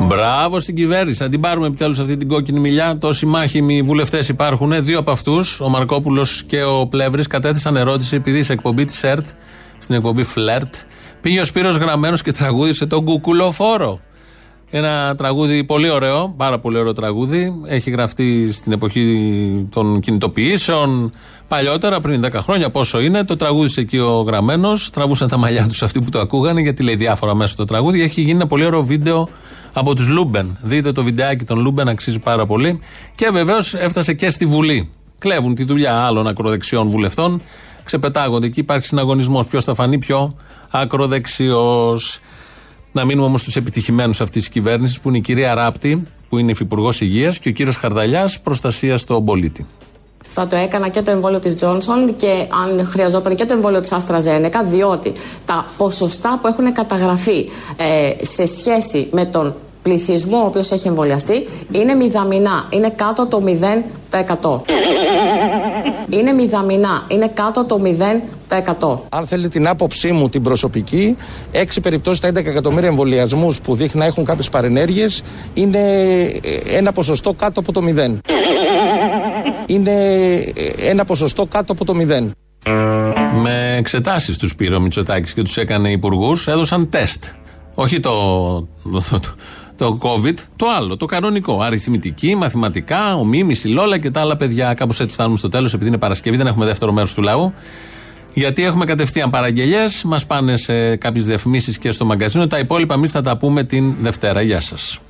[0.00, 1.22] Μπράβο στην κυβέρνηση.
[1.22, 2.98] Να την πάρουμε επιτέλους αυτή την κόκκινη μιλιά.
[2.98, 4.84] Τόσοι μάχημοι βουλευτές υπάρχουν.
[4.84, 9.26] Δύο από αυτούς, ο Μαρκόπουλος και ο Πλεύρης, κατέθεσαν ερώτηση επειδή σε εκπομπή της ΕΡΤ,
[9.78, 10.74] στην εκπομπή Φλερτ,
[11.20, 14.00] πήγε ο Σπύρος Γραμμένος και τραγούδισε τον Κουκουλοφόρο.
[14.70, 17.54] Ένα τραγούδι πολύ ωραίο, πάρα πολύ ωραίο τραγούδι.
[17.64, 21.12] Έχει γραφτεί στην εποχή των κινητοποιήσεων,
[21.48, 23.24] παλιότερα, πριν 10 χρόνια, πόσο είναι.
[23.24, 24.90] Το τραγούδισε εκεί ο Γραμμένος.
[24.90, 28.02] Τραβούσαν τα μαλλιά τους αυτοί που το ακούγανε, γιατί λέει διάφορα μέσα στο τραγούδι.
[28.02, 29.28] Έχει γίνει ένα πολύ ωραίο βίντεο
[29.74, 30.58] από τους Λούμπεν.
[30.62, 32.80] Δείτε το βιντεάκι των Λούμπεν, αξίζει πάρα πολύ.
[33.14, 34.90] Και βεβαίως έφτασε και στη Βουλή.
[35.18, 37.40] Κλέβουν τη δουλειά άλλων ακροδεξιών βουλευτών.
[37.84, 39.46] Ξεπετάγονται εκεί, υπάρχει συναγωνισμός.
[39.46, 40.34] Ποιος θα φανεί πιο
[40.70, 42.20] ακροδεξιός.
[42.92, 46.50] Να μείνουμε όμως στους επιτυχημένους αυτής της κυβέρνησης που είναι η κυρία Ράπτη, που είναι
[46.50, 49.66] υφυπουργός Υγείας, και ο κύριος Χαρδαλιάς, προστασίας στον πολίτη.
[50.26, 53.92] θα το έκανα και το εμβόλιο της Johnson και αν χρειαζόταν και το εμβόλιο της
[53.92, 55.12] AstraZeneca διότι
[55.46, 61.48] τα ποσοστά που έχουν καταγραφεί ε, σε σχέση με τον πληθυσμό ο οποίος έχει εμβολιαστεί
[61.72, 63.42] είναι μηδαμινά, είναι κάτω το
[64.10, 64.60] 0%.
[66.08, 67.80] Είναι μηδαμινά, είναι κάτω το
[68.48, 68.98] 0%.
[69.08, 71.16] Αν θέλετε την άποψή μου την προσωπική,
[71.52, 75.22] 6 περιπτώσεις στα 11 εκατομμύρια εμβολιασμούς που δείχνει να έχουν κάποιες παρενέργειες
[75.54, 75.78] είναι
[76.42, 78.16] ε, ένα ποσοστό κάτω από το 0.
[79.66, 79.90] Είναι
[80.54, 82.30] ε, ένα ποσοστό κάτω από το 0.
[83.42, 87.24] Με εξετάσεις τους πήρε ο Μητσοτάκης και τους έκανε υπουργούς, έδωσαν τεστ.
[87.74, 88.10] Όχι το,
[88.82, 89.20] το, το,
[89.80, 91.60] το COVID, το άλλο, το κανονικό.
[91.60, 94.74] Αριθμητική, μαθηματικά, ο Μίμη, η Λόλα και τα άλλα παιδιά.
[94.74, 97.52] Κάπως έτσι φτάνουμε στο τέλος, επειδή είναι Παρασκευή, δεν έχουμε δεύτερο μέρος του λαού.
[98.34, 102.46] Γιατί έχουμε κατευθείαν παραγγελίε, μας πάνε σε κάποιες διαφημίσεις και στο μαγκαζίνο.
[102.46, 104.40] Τα υπόλοιπα εμείς θα τα πούμε την Δευτέρα.
[104.40, 105.00] Γεια σας.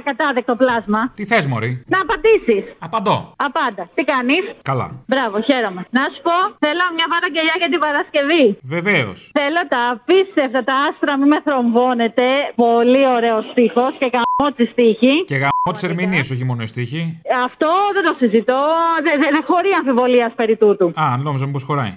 [0.00, 1.00] Ακατάδεκτο πλάσμα.
[1.18, 2.64] Τι θες, Μωρή; Να απαντήσεις.
[2.86, 3.16] Απαντώ.
[3.48, 3.84] Απάντα.
[3.96, 4.86] Τι κάνεις; Καλά.
[5.10, 5.80] Μπράβο, χαίρομαι.
[5.98, 8.44] Να σου πω, θέλω μια παραγγελιά για την Παρασκευή.
[8.76, 9.18] Βεβαίως.
[9.38, 12.26] Θέλω τα απίστευτα, τα άστρα μην με θρομβώνετε.
[12.66, 15.14] Πολύ ωραίος στίχος και καμώ τη στίχη.
[15.30, 17.02] Και γαμώ τις ερμηνείες, όχι μόνο η στίχη.
[17.48, 18.60] Αυτό δεν το συζητώ.
[19.06, 20.86] Δεν δε, δε χωρεί αμφιβολίας περί τούτου.
[21.02, 21.92] Α, νόμιζα μήπως χωράει.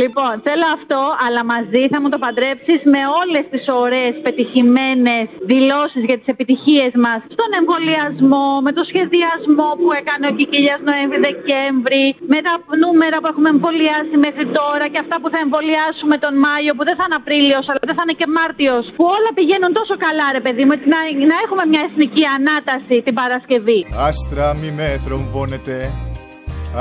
[0.00, 6.02] Λοιπόν, θέλω αυτό, αλλά μαζί θα μου το παντρέψεις με όλες τις ωραίες πετυχημένες δηλώσεις
[6.08, 12.38] για τις επιτυχίες μας στον εμβολιασμό, με το σχεδιασμό που έκανε ο Κικίλιας Νοέμβρη-Δεκέμβρη, με
[12.46, 16.84] τα νούμερα που έχουμε εμβολιάσει μέχρι τώρα και αυτά που θα εμβολιάσουμε τον Μάιο, που
[16.88, 20.26] δεν θα είναι Απρίλιος, αλλά δεν θα είναι και Μάρτιος, που όλα πηγαίνουν τόσο καλά,
[20.36, 21.00] ρε παιδί μου, έτσι να,
[21.32, 23.80] να έχουμε μια εθνική ανάταση την Παρασκευή.
[24.08, 25.74] Άστρα μη με θρομβώνετε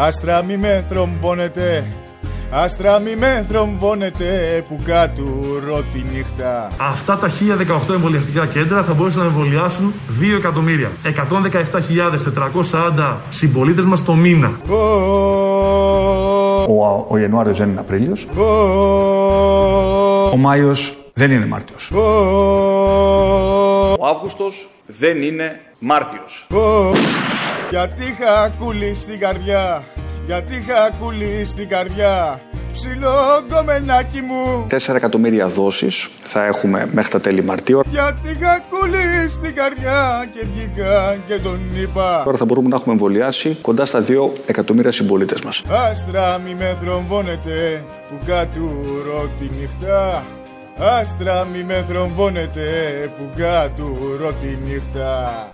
[0.06, 1.66] Άστρα μη με θρομβώνετε
[2.52, 5.24] Άστρα μη με θρομβώνετε που κάτω
[5.94, 7.30] τη νύχτα Αυτά τα
[7.90, 10.92] 1018 εμβολιαστικά κέντρα θα μπορούσαν να εμβολιάσουν 2 εκατομμύρια.
[12.74, 14.52] 117.440 συμπολίτες μας το μήνα.
[16.70, 18.28] Ο, ο Ιανουάριος δεν είναι Απρίλιος.
[20.34, 21.92] Ο Μάιος δεν είναι Μάρτιος.
[24.00, 26.48] Ο Αύγουστος δεν είναι Μάρτιος.
[27.70, 29.84] Γιατί είχα κούλη στην καρδιά
[30.28, 32.40] Γιατί είχα κούλη στην καρδιά.
[32.74, 33.16] Ψηλό
[33.48, 34.68] γκομενάκι μου.
[34.88, 37.82] 4 εκατομμύρια δόσεις θα έχουμε μέχρι τα τέλη Μαρτίου.
[37.90, 42.22] Γιατί είχα κούλη στην καρδιά Και βγήκα και τον είπα.
[42.24, 44.14] Τώρα θα μπορούμε να έχουμε εμβολιάσει κοντά στα 2
[44.46, 45.64] εκατομμύρια συμπολίτες μας.
[45.68, 50.26] Άστρα μη με θρομβώνετε Που κατουρώ τη νύχτα.
[50.78, 52.66] Άστρα μη με θρομβώνετε
[53.18, 55.50] Που κατουρώ τη νύχτα.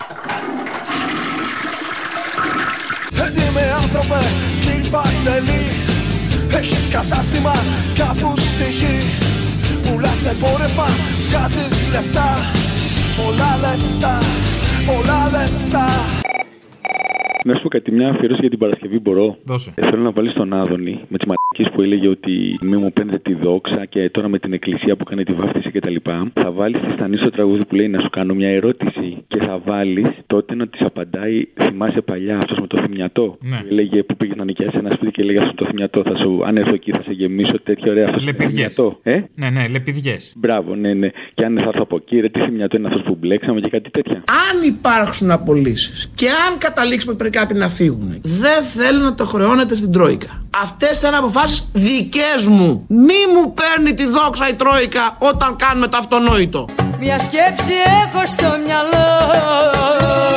[3.27, 4.19] Έντιμε άνθρωπε,
[4.73, 5.63] κύριε Παντελή
[6.59, 7.53] Έχεις κατάστημα
[7.99, 8.97] κάπου στη γη
[9.83, 10.87] Πουλάς εμπόρευμα,
[11.27, 12.29] βγάζεις λεφτά
[13.19, 14.15] Πολλά λεφτά,
[14.87, 15.87] πολλά λεφτά
[17.47, 19.71] Να σου πω κάτι, μια αφιέρωση για την Παρασκευή μπορώ; Δώσε.
[19.75, 23.17] Ε, θέλω να βάλεις τον Άδωνη με τι μαλακίε που έλεγε ότι μη μου παίρνετε
[23.17, 25.95] τη δόξα και τώρα με την εκκλησία που κάνει τη βάφτιση κτλ.
[26.33, 29.61] Θα βάλεις τη στανή στο τραγούδι που λέει να σου κάνω μια ερώτηση και θα
[29.65, 31.47] βάλεις τότε να της απαντάει.
[31.63, 33.37] Θυμάσαι παλιά αυτός με το θυμιατό.
[33.41, 33.57] Ναι.
[33.57, 36.01] Που έλεγε που πήγε να νοικιάσει ένα σπίτι και έλεγε αυτός το θυμιατό.
[36.05, 38.23] Θα σου, αν έρθω εκεί θα σε γεμίσω τέτοιο ωραίο αυτός.
[38.23, 38.77] Λεπιδιές.
[39.03, 40.33] Ε; Ναι, ναι, λεπιδιές.
[40.35, 41.09] Μπράβο, ναι, ναι.
[41.33, 43.89] Και αν θα έρθω από εκεί, ρε, τι θυμιατό είναι αυτός που μπλέξαμε και κάτι
[43.89, 44.23] τέτοια.
[44.49, 49.25] Αν υπάρξουν απολύσεις και αν καταλήξουμε ότι πρέπει κάποιοι να φύγουν, δεν θέλω να το
[49.25, 50.43] χρεώνετε στην Τρόικα.
[50.61, 52.85] Αυτές θα είναι αποφάσεις δικές μου.
[52.87, 56.65] Μη μου παίρνει τη δόξα η Τρόικα όταν κάνουμε το αυτονόητο.
[56.99, 60.32] Μια σκέψη έχω στο μυαλό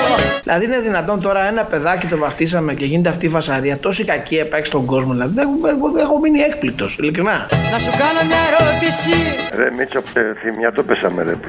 [0.46, 3.78] Δηλαδή είναι δυνατόν τώρα ένα παιδάκι το βαφτίσαμε και γίνεται αυτή η φασαρία.
[3.78, 5.12] Τόση κακία υπάρχει στον κόσμο.
[5.12, 7.48] Δηλαδή δεν έχω, έχω μείνει έκπληκτο, ειλικρινά.
[7.72, 9.12] Να σου κάνω μια ερώτηση
[9.56, 11.44] Ρε Μίτσο, ε, θυμιατό πέσαμε ρε π***.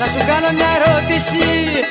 [0.00, 1.40] Να σου κάνω μια ερώτηση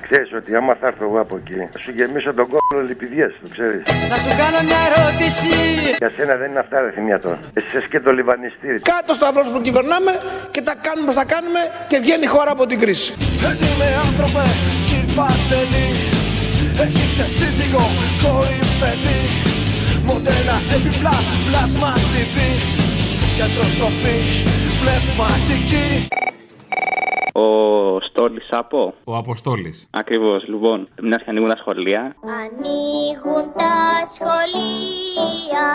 [0.07, 3.47] Ξέρεις ότι άμα θα έρθω εγώ από εκεί θα σου γεμίσω τον κόλλο λιπηδιές, το
[3.53, 3.81] ξέρεις.
[4.11, 5.53] Να σου κάνω μια ερώτηση
[6.01, 7.31] Για σένα δεν είναι αυτά ρε θυμιατό.
[7.53, 8.79] Εσύ είσαι και το λιβανιστήρι.
[8.93, 10.11] Κάτω στο αυρό που κυβερνάμε
[10.53, 13.09] και τα κάνουμε όπως τα κάνουμε και βγαίνει η χώρα από την κρίση.
[13.49, 14.43] Έντιμε άνθρωπε,
[14.87, 16.12] κύριε Παντελή
[16.81, 17.85] Έχεις και σύζυγο,
[18.23, 19.21] κόρη, παιδί
[20.05, 21.15] Μοντέλα, επιπλά,
[21.47, 22.37] πλάσμα TV
[23.35, 24.19] Γιατροστροφή,
[24.81, 26.07] πνευματική
[27.35, 27.45] Ο
[28.01, 28.93] Στόλης Σάπο.
[29.03, 29.87] Ο Αποστόλης.
[29.91, 30.87] Ακριβώς, λοιπόν.
[31.01, 32.15] Μια και ανοίγουν τα σχολεία.
[32.41, 33.75] Ανοίγουν τα
[34.13, 35.67] σχολεία,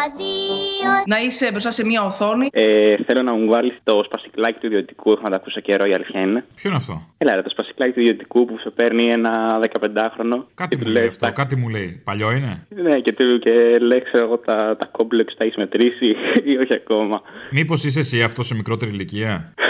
[0.00, 0.92] αδείο.
[1.06, 2.48] Να είσαι μπροστά σε μια οθόνη.
[2.52, 5.10] Ε, θέλω να μου βάλεις το σπασικλάκι του ιδιωτικού.
[5.12, 6.44] Έχω να τα ακούσω καιρό, η αλήθεια είναι.
[6.54, 10.44] Ποιο είναι αυτό; Έλα, ρε, το σπασικλάκι του ιδιωτικού που σε παίρνει ένα 15χρονο.
[10.54, 12.00] Κάτι μου λέει αυτό, κάτι μου λέει.
[12.04, 16.06] Παλιό είναι; Ναι, και, του, και λέει, ξέρω εγώ, τα, τα κόμπλεξ τα έχεις μετρήσει
[16.44, 17.20] ή όχι ακόμα.
[17.50, 19.54] Μήπως είσαι εσύ αυτός σε μικρότερη ηλικία;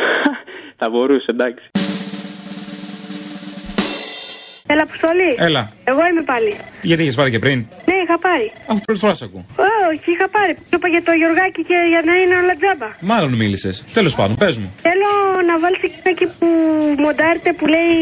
[0.82, 1.64] Θα μπορούσε, εντάξει.
[4.72, 5.30] Έλα, Αποστολή.
[5.48, 5.62] Έλα.
[5.90, 6.50] Εγώ είμαι πάλι.
[6.88, 8.46] Γιατί είχες πάρει και πριν; Ναι, είχα πάρει.
[8.70, 9.44] Αφού πρώτη φορά σε ακούω.
[9.90, 10.52] Όχι, είχα πάρει.
[10.70, 12.88] Το είπα για το Γιωργάκι και για να είναι όλα τζάμπα.
[13.12, 13.74] Μάλλον μίλησες.
[13.98, 14.68] Τέλος πάντων, πες μου.
[14.86, 15.10] Θέλω
[15.50, 15.76] να βάλει
[16.12, 16.46] εκεί που
[17.04, 17.94] μοντάρετε που λέει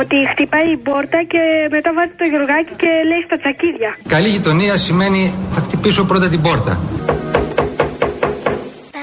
[0.00, 1.42] ότι χτυπάει η πόρτα και
[1.74, 3.90] μετά βάζει το Γιωργάκι και λέει στα τσακίδια.
[4.14, 5.22] Καλή γειτονία σημαίνει
[5.54, 6.72] θα χτυπήσω πρώτα την πόρτα.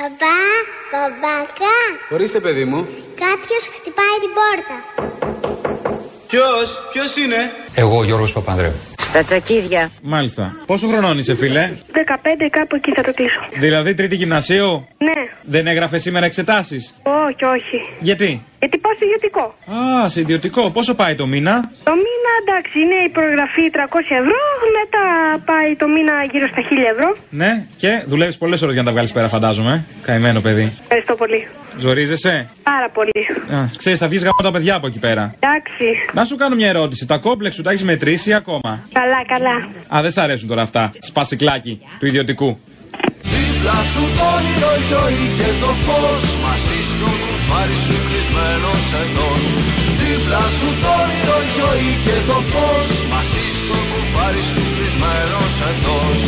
[0.06, 0.38] Μπαμπά,
[0.92, 1.76] μπαμπάκα,
[2.10, 2.88] Ορίστε, παιδί μου.
[3.16, 4.76] κάποιος χτυπάει την πόρτα.
[6.28, 8.74] Ποιος, ποιος είναι; Εγώ, Γιώργος Παπανδρέου.
[9.02, 9.92] Στα τσακίδια.
[10.02, 10.56] Μάλιστα.
[10.66, 13.40] Πόσο χρονών είσαι, φίλε; 15 κάπου εκεί θα το κλείσω.
[13.60, 17.82] Δηλαδή τρίτη γυμνασίου; Ναι, Δεν έγραφες σήμερα εξετάσεις; όχι, όχι.
[18.00, 19.44] Γιατί; Γιατί πάω στο ιδιωτικό.
[19.78, 20.62] Α, σε ιδιωτικό.
[20.78, 21.54] Πόσο πάει το μήνα;
[21.90, 23.78] Το μήνα εντάξει είναι η προγραφή 300
[24.22, 24.42] ευρώ,
[24.78, 25.04] μετά
[25.50, 27.10] πάει το μήνα γύρω στα 1000 ευρώ.
[27.42, 27.52] Ναι,
[27.82, 29.74] και δουλεύεις πολλές ώρες για να τα βγάλεις πέρα, φαντάζομαι.
[30.08, 30.68] Καημένο παιδί.
[30.82, 31.48] Ευχαριστώ πολύ.
[31.78, 33.22] Ζορίζεσαι; Πάρα πολύ.
[33.56, 35.24] Α, ξέρεις, θα βγεις γάμο τα παιδιά από εκεί πέρα.
[35.40, 35.86] Εντάξει.
[36.14, 37.06] Να σου κάνω μια ερώτηση.
[37.08, 39.56] Τα κόμπλεξ σου τα έχεις μετρήσει ή ακόμα; Καλά, καλά.
[39.96, 40.92] Α, δεν σ' αρέσουν τώρα αυτά.
[41.00, 42.60] Σπασικλάκι του ιδιωτικού.
[43.24, 48.05] Δίπλα σου το όνειρο η ζωή και το φως Μαζί στο κουφάρι σου
[48.46, 49.44] κλεισμένος εντός
[50.00, 52.88] Δίπλα σου το όνειρο η ζωή και το φως.
[53.14, 56.20] Μαζί στο κουφάρι σου κλεισμένος εντός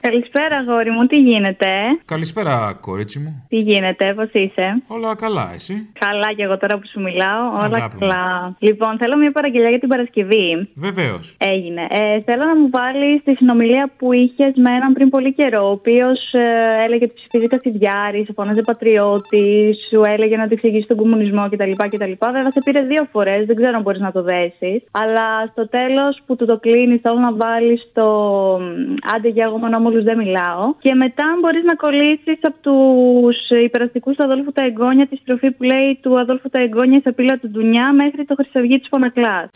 [0.00, 1.68] Καλησπέρα, αγόρι μου, τι γίνεται;
[2.04, 3.44] Καλησπέρα, κορίτσι μου.
[3.48, 7.42] Τι γίνεται, πώς είσαι; Όλα καλά, εσύ; Καλά και εγώ τώρα που σου μιλάω.
[7.64, 8.08] Όλα Αγάπη μου.
[8.08, 8.56] καλά.
[8.58, 10.68] Λοιπόν, θέλω μια παραγγελιά για την Παρασκευή.
[10.74, 11.36] Βεβαίως.
[11.38, 11.82] Έγινε.
[11.90, 15.70] Ε, θέλω να μου βάλεις τη συνομιλία που είχες με έναν πριν πολύ καιρό, ο
[15.70, 20.96] οποίος ε, έλεγε ότι ψηφίζει Κασιδιάρη, σε φώναζε πατριώτης, σου έλεγε να του εξηγήσει τον
[20.96, 21.72] κομμουνισμό κτλ.
[21.92, 22.12] κτλ.
[22.36, 24.78] Βέβαια, σε πήρε δύο φορές, δεν ξέρω αν μπορείς να το δέσεις.
[24.90, 28.06] Αλλά στο τέλος που του το κλείνεις, θέλω να βάλεις το
[28.60, 30.74] μ, άντε για εγώ με όμορφου δεν μιλάω.
[30.78, 35.62] Και μετά μπορείς να κολλήσεις από τους υπεραστικούς του Αδόλφου τα εγγόνια τη στροφή που
[35.62, 39.50] λέει του Αδόλφου τα εγγόνια σε πύλα του Ντουνιά μέχρι το Χρυσαυγή της Πονακλά.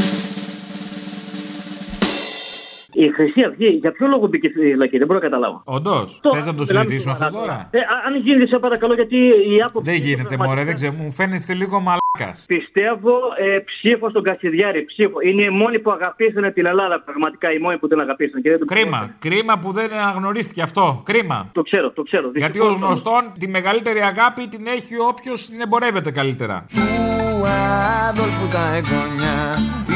[2.94, 5.62] Η Χρυσή Αυγή, για ποιο λόγο μπήκε στη φυλακή, δεν μπορώ να καταλάβω.
[5.64, 6.20] Όντως.
[6.22, 8.94] Το- Θες να το μιλάμε συζητήσουμε αυτό σοβαρά τώρα; Ε, α- αν γίνεται, σε παρακαλώ,
[8.94, 9.16] γιατί
[9.54, 9.90] η άποψη.
[9.90, 10.92] Δεν γίνεται, μωρέ, δεν ξέρω.
[10.98, 12.44] Μου φαίνεστε λίγο μαλάκας.
[12.46, 14.85] Πιστεύω ε, ψήφο στον Κασιδιάρη.
[14.85, 15.16] Ψήφο.
[15.28, 17.00] Είναι οι μόνοι που αγαπήσανε την Ελλάδα.
[17.00, 18.40] Πραγματικά οι μόνοι που την αγαπήσανε.
[18.40, 19.14] Και δεν το Κρίμα.
[19.18, 21.02] Κρίμα που δεν αναγνωρίστηκε αυτό.
[21.04, 21.48] Κρίμα.
[21.52, 22.30] Το ξέρω, το ξέρω.
[22.35, 22.87] Γιατί Δυστυχώς ως όμως.
[22.87, 26.66] γνωστόν τη μεγαλύτερη αγάπη την έχει όποιος την εμπορεύεται καλύτερα.
[26.74, 27.46] Του
[28.09, 29.37] Αδόλφου τα εγγόνια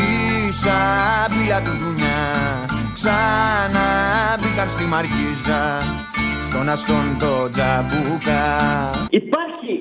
[0.05, 2.19] Η σαπίλα του Ντουνιά
[3.01, 3.89] Ξανά
[4.41, 5.63] μπήκαν στη Μαρκίζα
[6.49, 8.43] Στον αστόν το τζαμπούκα
[9.21, 9.73] Υπάρχει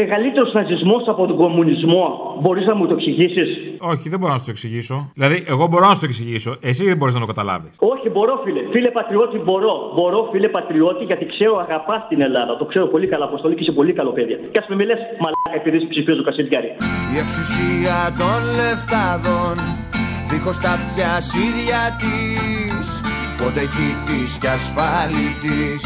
[0.00, 2.04] μεγαλύτερος ναζισμός από τον κομμουνισμό.
[2.40, 3.48] Μπορείς να μου το εξηγήσεις;
[3.92, 4.96] Όχι, δεν μπορώ να σου το εξηγήσω.
[5.14, 6.56] Δηλαδή, εγώ μπορώ να σου το εξηγήσω.
[6.60, 7.72] Εσύ δεν μπορείς να το καταλάβεις.
[7.94, 8.60] Όχι, μπορώ, φίλε.
[8.72, 9.74] Φίλε πατριώτη, μπορώ.
[9.96, 12.56] Μπορώ, φίλε πατριώτη, γιατί ξέρω αγαπάς την Ελλάδα.
[12.56, 14.34] Το ξέρω πολύ καλά, Αποστολή και είσαι πολύ καλό παιδί.
[14.52, 16.70] Και ας με λε μαλάκα επειδή ψηφίζω Κασιδιάρη.
[17.14, 19.56] Η εξουσία των λεφτάδων
[20.34, 21.12] Δίχως τα αυτιά
[21.46, 22.63] ίδια της
[23.44, 25.82] Πότε χίτης και ασφάλιτης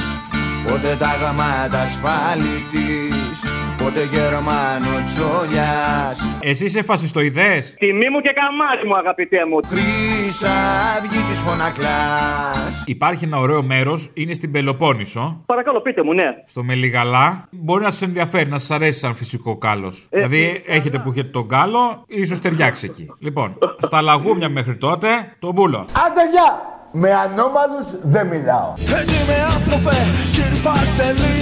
[0.67, 3.39] Πότε τα γαμάτα ασφάλιτης
[3.79, 9.61] Πότε Γερμανο τσόλιας Εσύ είσαι φασιστοειδές; Τιμή μου και καμάρι μου, αγαπητέ μου.
[9.67, 10.55] Χρύσα
[10.99, 15.43] αυγή της φωνακλάς Υπάρχει ένα ωραίο μέρος, είναι στην Πελοπόννησο.
[15.47, 16.27] Παρακαλώ, πείτε μου, ναι.
[16.47, 17.49] Στο Μελιγαλά.
[17.51, 20.07] Μπορεί να σας ενδιαφέρει, να σας αρέσει σαν φυσικό κάλος.
[20.11, 23.15] δηλαδή, έχετε που έχετε τον κάλο, ίσως ταιριάξει εκεί.
[23.19, 25.79] λοιπόν, στα λαγούμια μέχρι τότε, τον μπούλο.
[25.79, 26.77] Άντε γεια!
[26.93, 28.71] Με ανώμαλους δεν μιλάω.
[29.01, 29.97] Έτσι με άνθρωπε
[30.35, 31.39] κύριε Παρτελή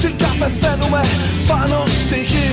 [0.00, 1.00] Τι καπεθαίνουμε
[1.50, 2.48] πάνω στη γη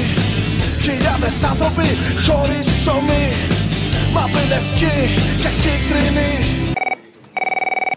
[0.86, 1.88] Χιλιάδες άνθρωποι
[2.28, 3.26] χωρίς ψωμί
[4.16, 4.98] Μαύρη λευκή
[5.42, 6.32] και κίτρινη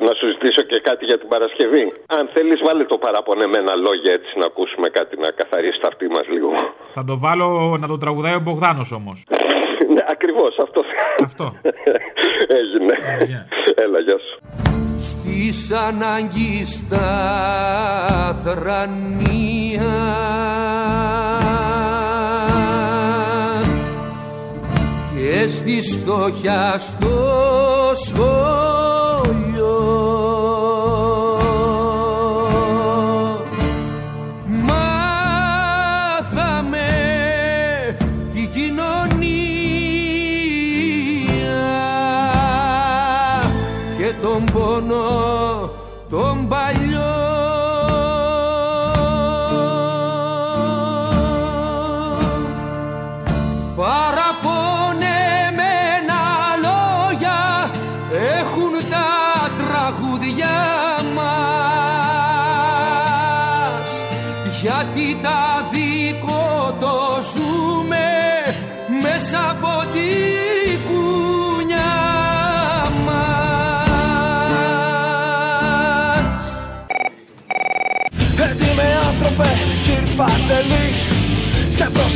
[0.06, 1.84] Να σου ζητήσω και κάτι για την Παρασκευή.
[2.18, 6.26] Αν θέλεις, βάλε το παραπονεμένα λόγια έτσι να ακούσουμε κάτι να καθαρίσει τα αυτή μας
[6.34, 6.50] λίγο.
[6.96, 7.48] Θα το βάλω
[7.82, 9.16] να το τραγουδάει ο Μπογδάνος όμως.
[9.94, 10.82] Ναι, ακριβώς αυτό.
[11.24, 11.54] Αυτό.
[12.60, 12.94] Έγινε.
[13.74, 14.38] Έλα, γεια σου.
[14.98, 17.06] Στις ανάγκης στα
[18.44, 19.94] θρανία
[25.14, 27.08] και στη στόχια στο
[27.94, 28.85] σχόλιο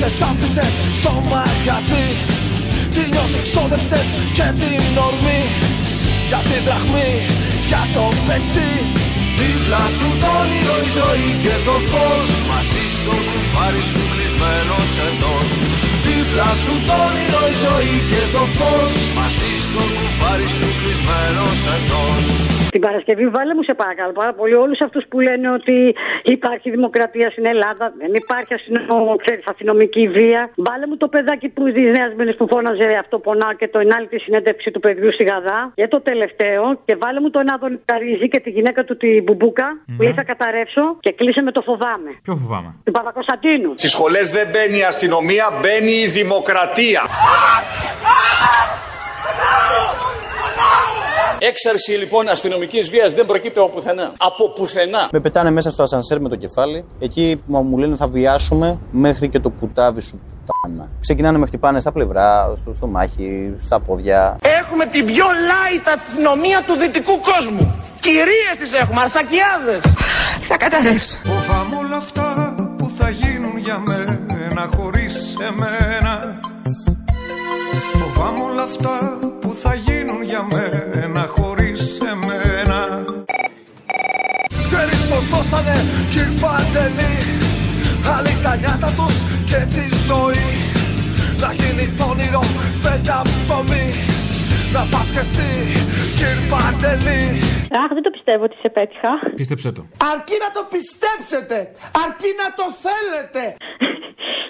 [0.00, 2.06] Σκεφτώσες άφησες στο μαγαζί.
[2.94, 5.42] Τι νιώτη ξόδεψες και την ορμή.
[6.28, 7.12] Για την δραχμή,
[7.70, 8.70] για το πετσί.
[9.38, 12.28] Δίπλα σου το όνειρο η ζωή και το φως.
[12.50, 15.50] Μαζί στο κουμπάρι σου κλεισμένος εντός.
[16.06, 18.92] Δίπλα σου το όνειρο η ζωή και το φως.
[19.18, 21.39] Μαζί στο κουμπάρι σου κλεισμένος εντός
[22.74, 27.30] Την Παρασκευή βάλε μου σε παρακαλώ πάρα πολύ όλους αυτούς που λένε ότι υπάρχει δημοκρατία
[27.30, 30.50] στην Ελλάδα, δεν υπάρχει αστυνομο, ξέρεις, αστυνομική βία.
[30.56, 34.06] Βάλε μου το παιδάκι που της Νέας Μήνε που φώναζε αυτό πονάω και το ενάλι
[34.06, 35.72] τη συνέντευξη του παιδιού στη Γαδά.
[35.74, 39.68] Και το τελευταίο και βάλε μου τον Άδωνη Καρίζη και τη γυναίκα του την Μπουμπούκα
[39.96, 42.10] που λέει θα καταρρεύσω και κλείσε με το φοβάμαι.
[42.22, 43.72] Ποιο φοβάμαι; Του Παπακοσταντίνου.
[43.74, 47.02] Στις σχολές δεν μπαίνει η αστυνομία, μπαίνει η δημοκρατία.
[51.42, 54.12] Έξαρση λοιπόν αστυνομικής βίας δεν προκύπτει από πουθενά.
[54.18, 55.08] Από πουθενά.
[55.12, 56.84] Με πετάνε μέσα στο ασανσέρ με το κεφάλι.
[56.98, 60.88] Εκεί που μου λένε θα βιάσουμε μέχρι και το κουτάβι σου πουτάνα.
[61.00, 64.36] Ξεκινάνε με χτυπάνε στα πλευρά, στο στομάχι, στα πόδια.
[64.60, 67.74] Έχουμε την πιο light αστυνομία του δυτικού κόσμου.
[68.00, 69.82] Κυρίες τις έχουμε, αρσακιάδες.
[70.40, 71.16] Θα καταρρεύσω.
[71.24, 76.29] Φοβάμαι όλα αυτά που θα γίνουν για μένα χωρίς εμένα Φοβάμαι όλα
[78.70, 83.04] αυτά που θα γίνουν για μένα χωρίς εμένα
[84.66, 85.76] Ξέρεις πως δώσανε
[86.10, 87.14] κύρ Παντελή
[88.16, 89.16] Άλλοι τα νιάτα τους
[89.50, 90.48] και τη ζωή
[91.40, 92.42] Να γίνει το όνειρο
[92.82, 93.86] φέτα ψωμί
[94.74, 95.50] Να πας κι εσύ
[96.18, 97.22] κύρ Παντελή
[97.82, 99.12] Αχ, δεν το πιστεύω ότι σε πέτυχα.
[99.40, 99.82] Πίστεψε το.
[100.12, 101.56] Αρκεί να το πιστέψετε,
[102.04, 103.42] αρκεί να το θέλετε.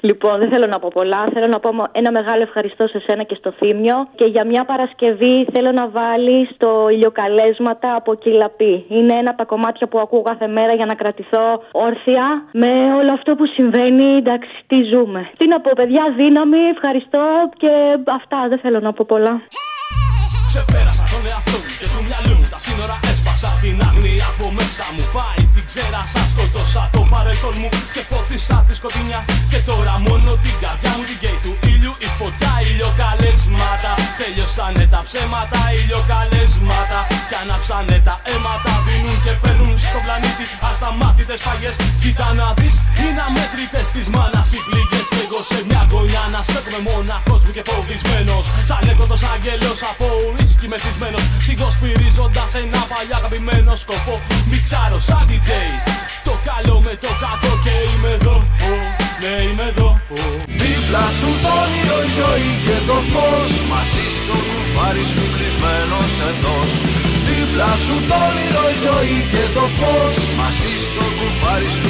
[0.00, 1.24] Λοιπόν, δεν θέλω να πω πολλά.
[1.34, 3.96] Θέλω να πω ένα μεγάλο ευχαριστώ σε σένα και στο Θήμιο.
[4.14, 8.84] Και για μια Παρασκευή θέλω να βάλεις το ηλιοκαλέσματα από Κυλαπή.
[8.88, 13.12] Είναι ένα από τα κομμάτια που ακούω κάθε μέρα για να κρατηθώ όρθια με όλο
[13.12, 14.16] αυτό που συμβαίνει.
[14.16, 15.30] Εντάξει, τι ζούμε.
[15.36, 17.22] Τι να πω, παιδιά, δύναμη, ευχαριστώ
[17.56, 17.72] και
[18.18, 18.38] αυτά.
[18.48, 19.42] Δεν θέλω να πω πολλά.
[20.50, 24.84] Ξεπέρασα τον εαυτό μου και του μυαλού μου Τα σύνορα έσπασα την άγνοια από μέσα
[24.94, 29.20] μου Πάει την ξέρασα, σκοτώσα το παρελθόν μου Και φώτισα τη σκοτεινιά.
[29.50, 33.90] Και τώρα μόνο την καρδιά μου την καίει του ήλιου Η φωτιά ηλιοκαλέσματα.
[34.20, 36.98] Τελειώσανε τα ψέματα ηλιοκαλέσματα.
[37.28, 43.22] Κι ανάψανε τα αίματα Δίνουν και παίρνουν στο πλανήτη Ασταμάτητες φαγές Κοίτα να δεις είναι
[43.28, 45.06] αμέτρητες της μάνας οι πληγές.
[45.14, 48.44] Κι εγώ σε μια γωνιά να στέκομαι μόναχος μου και φοβισμένος.
[48.68, 51.24] Σαν έκοτος άγγελος από ουίσκι μεθυσμένος.
[51.46, 54.14] Σιγοσφυρίζοντας ένα παλιά αγαπημένο σκοπό.
[54.50, 55.48] Μιξάρω σαν DJ
[56.28, 58.36] Το καλό με το κακό και είμαι εδώ.
[58.68, 58.82] Oh,
[59.22, 59.88] Ναι είμαι εδώ.
[60.16, 60.40] Oh.
[60.60, 63.52] Δίπλα σου το όνειρο η ζωή και το φως.
[63.72, 66.70] Μαζί στο κουμπάρι σου κλεισμένος εντός.
[67.26, 70.14] Δίπλα σου το όνειρο η ζωή και το φως.
[70.40, 71.89] Μαζί στο κουμπάρι σου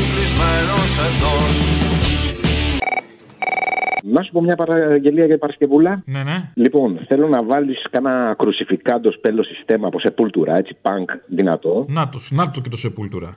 [4.20, 6.02] Να σου πω μια παραγγελία για Παρασκευούλα.
[6.06, 6.50] Ναι, ναι.
[6.54, 11.86] Λοιπόν, θέλω να βάλεις κάνα κρουσιφικάντο σπέλος συστέμα από σεπούλτουρα, έτσι, πανκ, δυνατό.
[11.88, 13.34] Να το, να το και το σεπούλτουρα.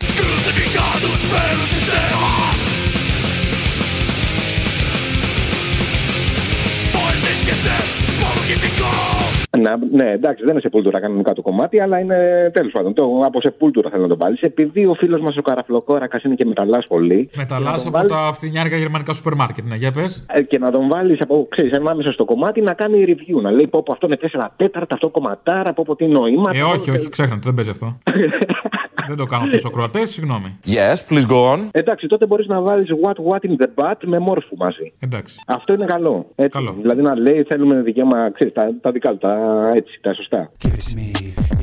[9.63, 12.17] Να, ναι, εντάξει, δεν είναι σεπούλτουρα κανονικά το κομμάτι, αλλά είναι
[12.53, 12.93] τέλος πάντων.
[12.93, 14.37] Το, από σεπούλτουρα θέλω να το βάλει.
[14.41, 17.29] Επειδή ο φίλος μας ο Καραφλοκόρακας είναι και μεταλλάς πολύ.
[17.37, 20.25] Μεταλλά να τον από βάλεις- τα φθηνιάρικα γερμανικά σούπερ μάρκετ, ναι, για πες.
[20.33, 23.41] ε, και να τον βάλεις από, ξέρεις, ανάμεσα στο κομμάτι να κάνει review.
[23.41, 26.51] Να λέει πω, πω αυτό είναι 4 τέταρτα, αυτό κομματάρα, πω, πω τι νόημα.
[26.53, 27.97] Ε, όχι, όχι, ξέχνατε, δεν παίζει αυτό.
[29.07, 30.59] δεν το κάνω αυτό ο Κροατέ, συγγνώμη.
[30.65, 31.59] Yes, please go on.
[31.71, 34.93] Εντάξει, τότε μπορείς να βάλεις what what in the butt με μόρφου μαζί.
[34.99, 35.35] Εντάξει.
[35.47, 36.31] Αυτό είναι καλό.
[36.35, 36.49] Έτσι.
[36.49, 36.75] Καλό.
[36.81, 39.33] Δηλαδή να λέει θέλουμε δικαίωμα, ξέρεις, τα, τα δικά του, τα,
[39.75, 40.51] έτσι, τα σωστά.
[40.65, 41.07] Give it to me,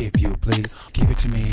[0.07, 0.69] if you please.
[0.97, 1.45] Give it to me,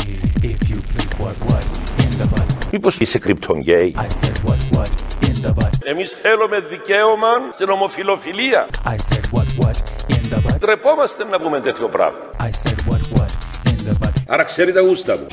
[0.51, 1.11] if you please.
[1.23, 1.65] What, what,
[2.03, 4.89] in the butt; Μήπως είσαι κρυπτον γκέι; I said what, what,
[5.27, 8.67] in the butt; Εμείς θέλουμε δικαίωμα στην ομοφιλοφιλία.
[8.85, 9.77] I said what, what,
[10.09, 12.19] in the butt; Τρεπόμαστε να πούμε τέτοιο πράγμα.
[12.39, 13.31] I said what, what,
[13.69, 15.27] in the butt; Άρα ξέρει τα γούστα μου.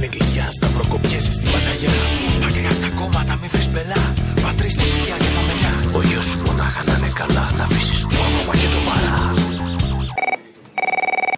[0.00, 1.94] Τις Κυριακές πρωί στην εκκλησιά, σταυροκοπιέσαι στην Παναγιά.
[2.42, 4.02] Πάνε από τα κόμματα, μη βρεις μπελά.
[4.44, 5.72] Πατρίς τη σκιά και φαμελιά.
[5.98, 9.16] Ο γιος σου μονάχα να είναι καλά, να αφήσεις το όνομα και το παρά.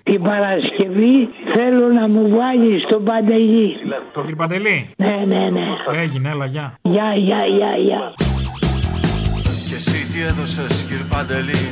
[0.09, 1.17] Την Παρασκευή
[1.55, 3.69] θέλω να μου βάλεις τον Παντελή.
[4.15, 5.67] Το κύριο Παντελή; Ναι, ναι, ναι.
[6.03, 6.67] Έγινε, έλα, γεια.
[6.95, 8.03] Γεια, γεια, γεια, γεια.
[9.69, 11.63] Και εσύ τι έδωσες κύριε Παντελή;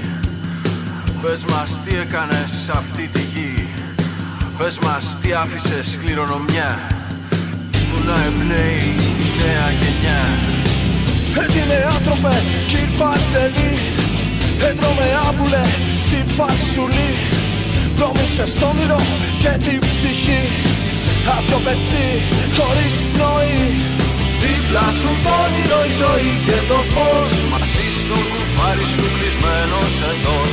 [1.23, 3.48] Πες μας τι έκανες σε αυτή τη γη
[4.59, 6.71] Πες μας τι άφησες κληρονομιά.
[7.89, 8.89] Που να εμπνέει
[9.19, 10.23] τη νέα γενιά.
[11.43, 12.35] Έτοιμε άνθρωπε,
[12.71, 13.73] κύρ Παντελή.
[14.69, 15.63] Έτρωμε άμπουλε,
[16.07, 17.11] σιπασουλή
[17.97, 19.01] Πρόμησες το όνειρο
[19.43, 20.43] και την ψυχή.
[21.37, 22.09] Απ' το πετσί
[22.57, 23.63] χωρίς πνοή.
[24.43, 27.33] Δίπλα σου το όνειρο η ζωή και το φως.
[27.53, 30.53] Μαζί στο κουφάρι σου κλεισμένος εντός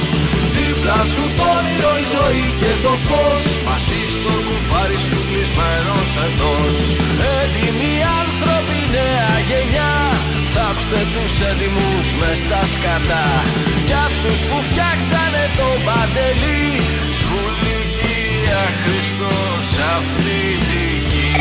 [0.86, 3.44] Δίπλα σου το όνειρο η ζωή και το φως.
[3.68, 6.76] Μαζί στο κουφάρι σου κλεισμένος εντός.
[7.40, 9.94] Έτοιμοι άνθρωποι νέα γενιά.
[10.56, 13.28] Θάψτε τους έτοιμους μες στα σκατά.
[13.88, 16.64] Κι αυτούς που φτιάξανε το παντελή.
[17.22, 19.68] Σχουλικία Χριστός
[19.98, 21.36] αυτή τη γη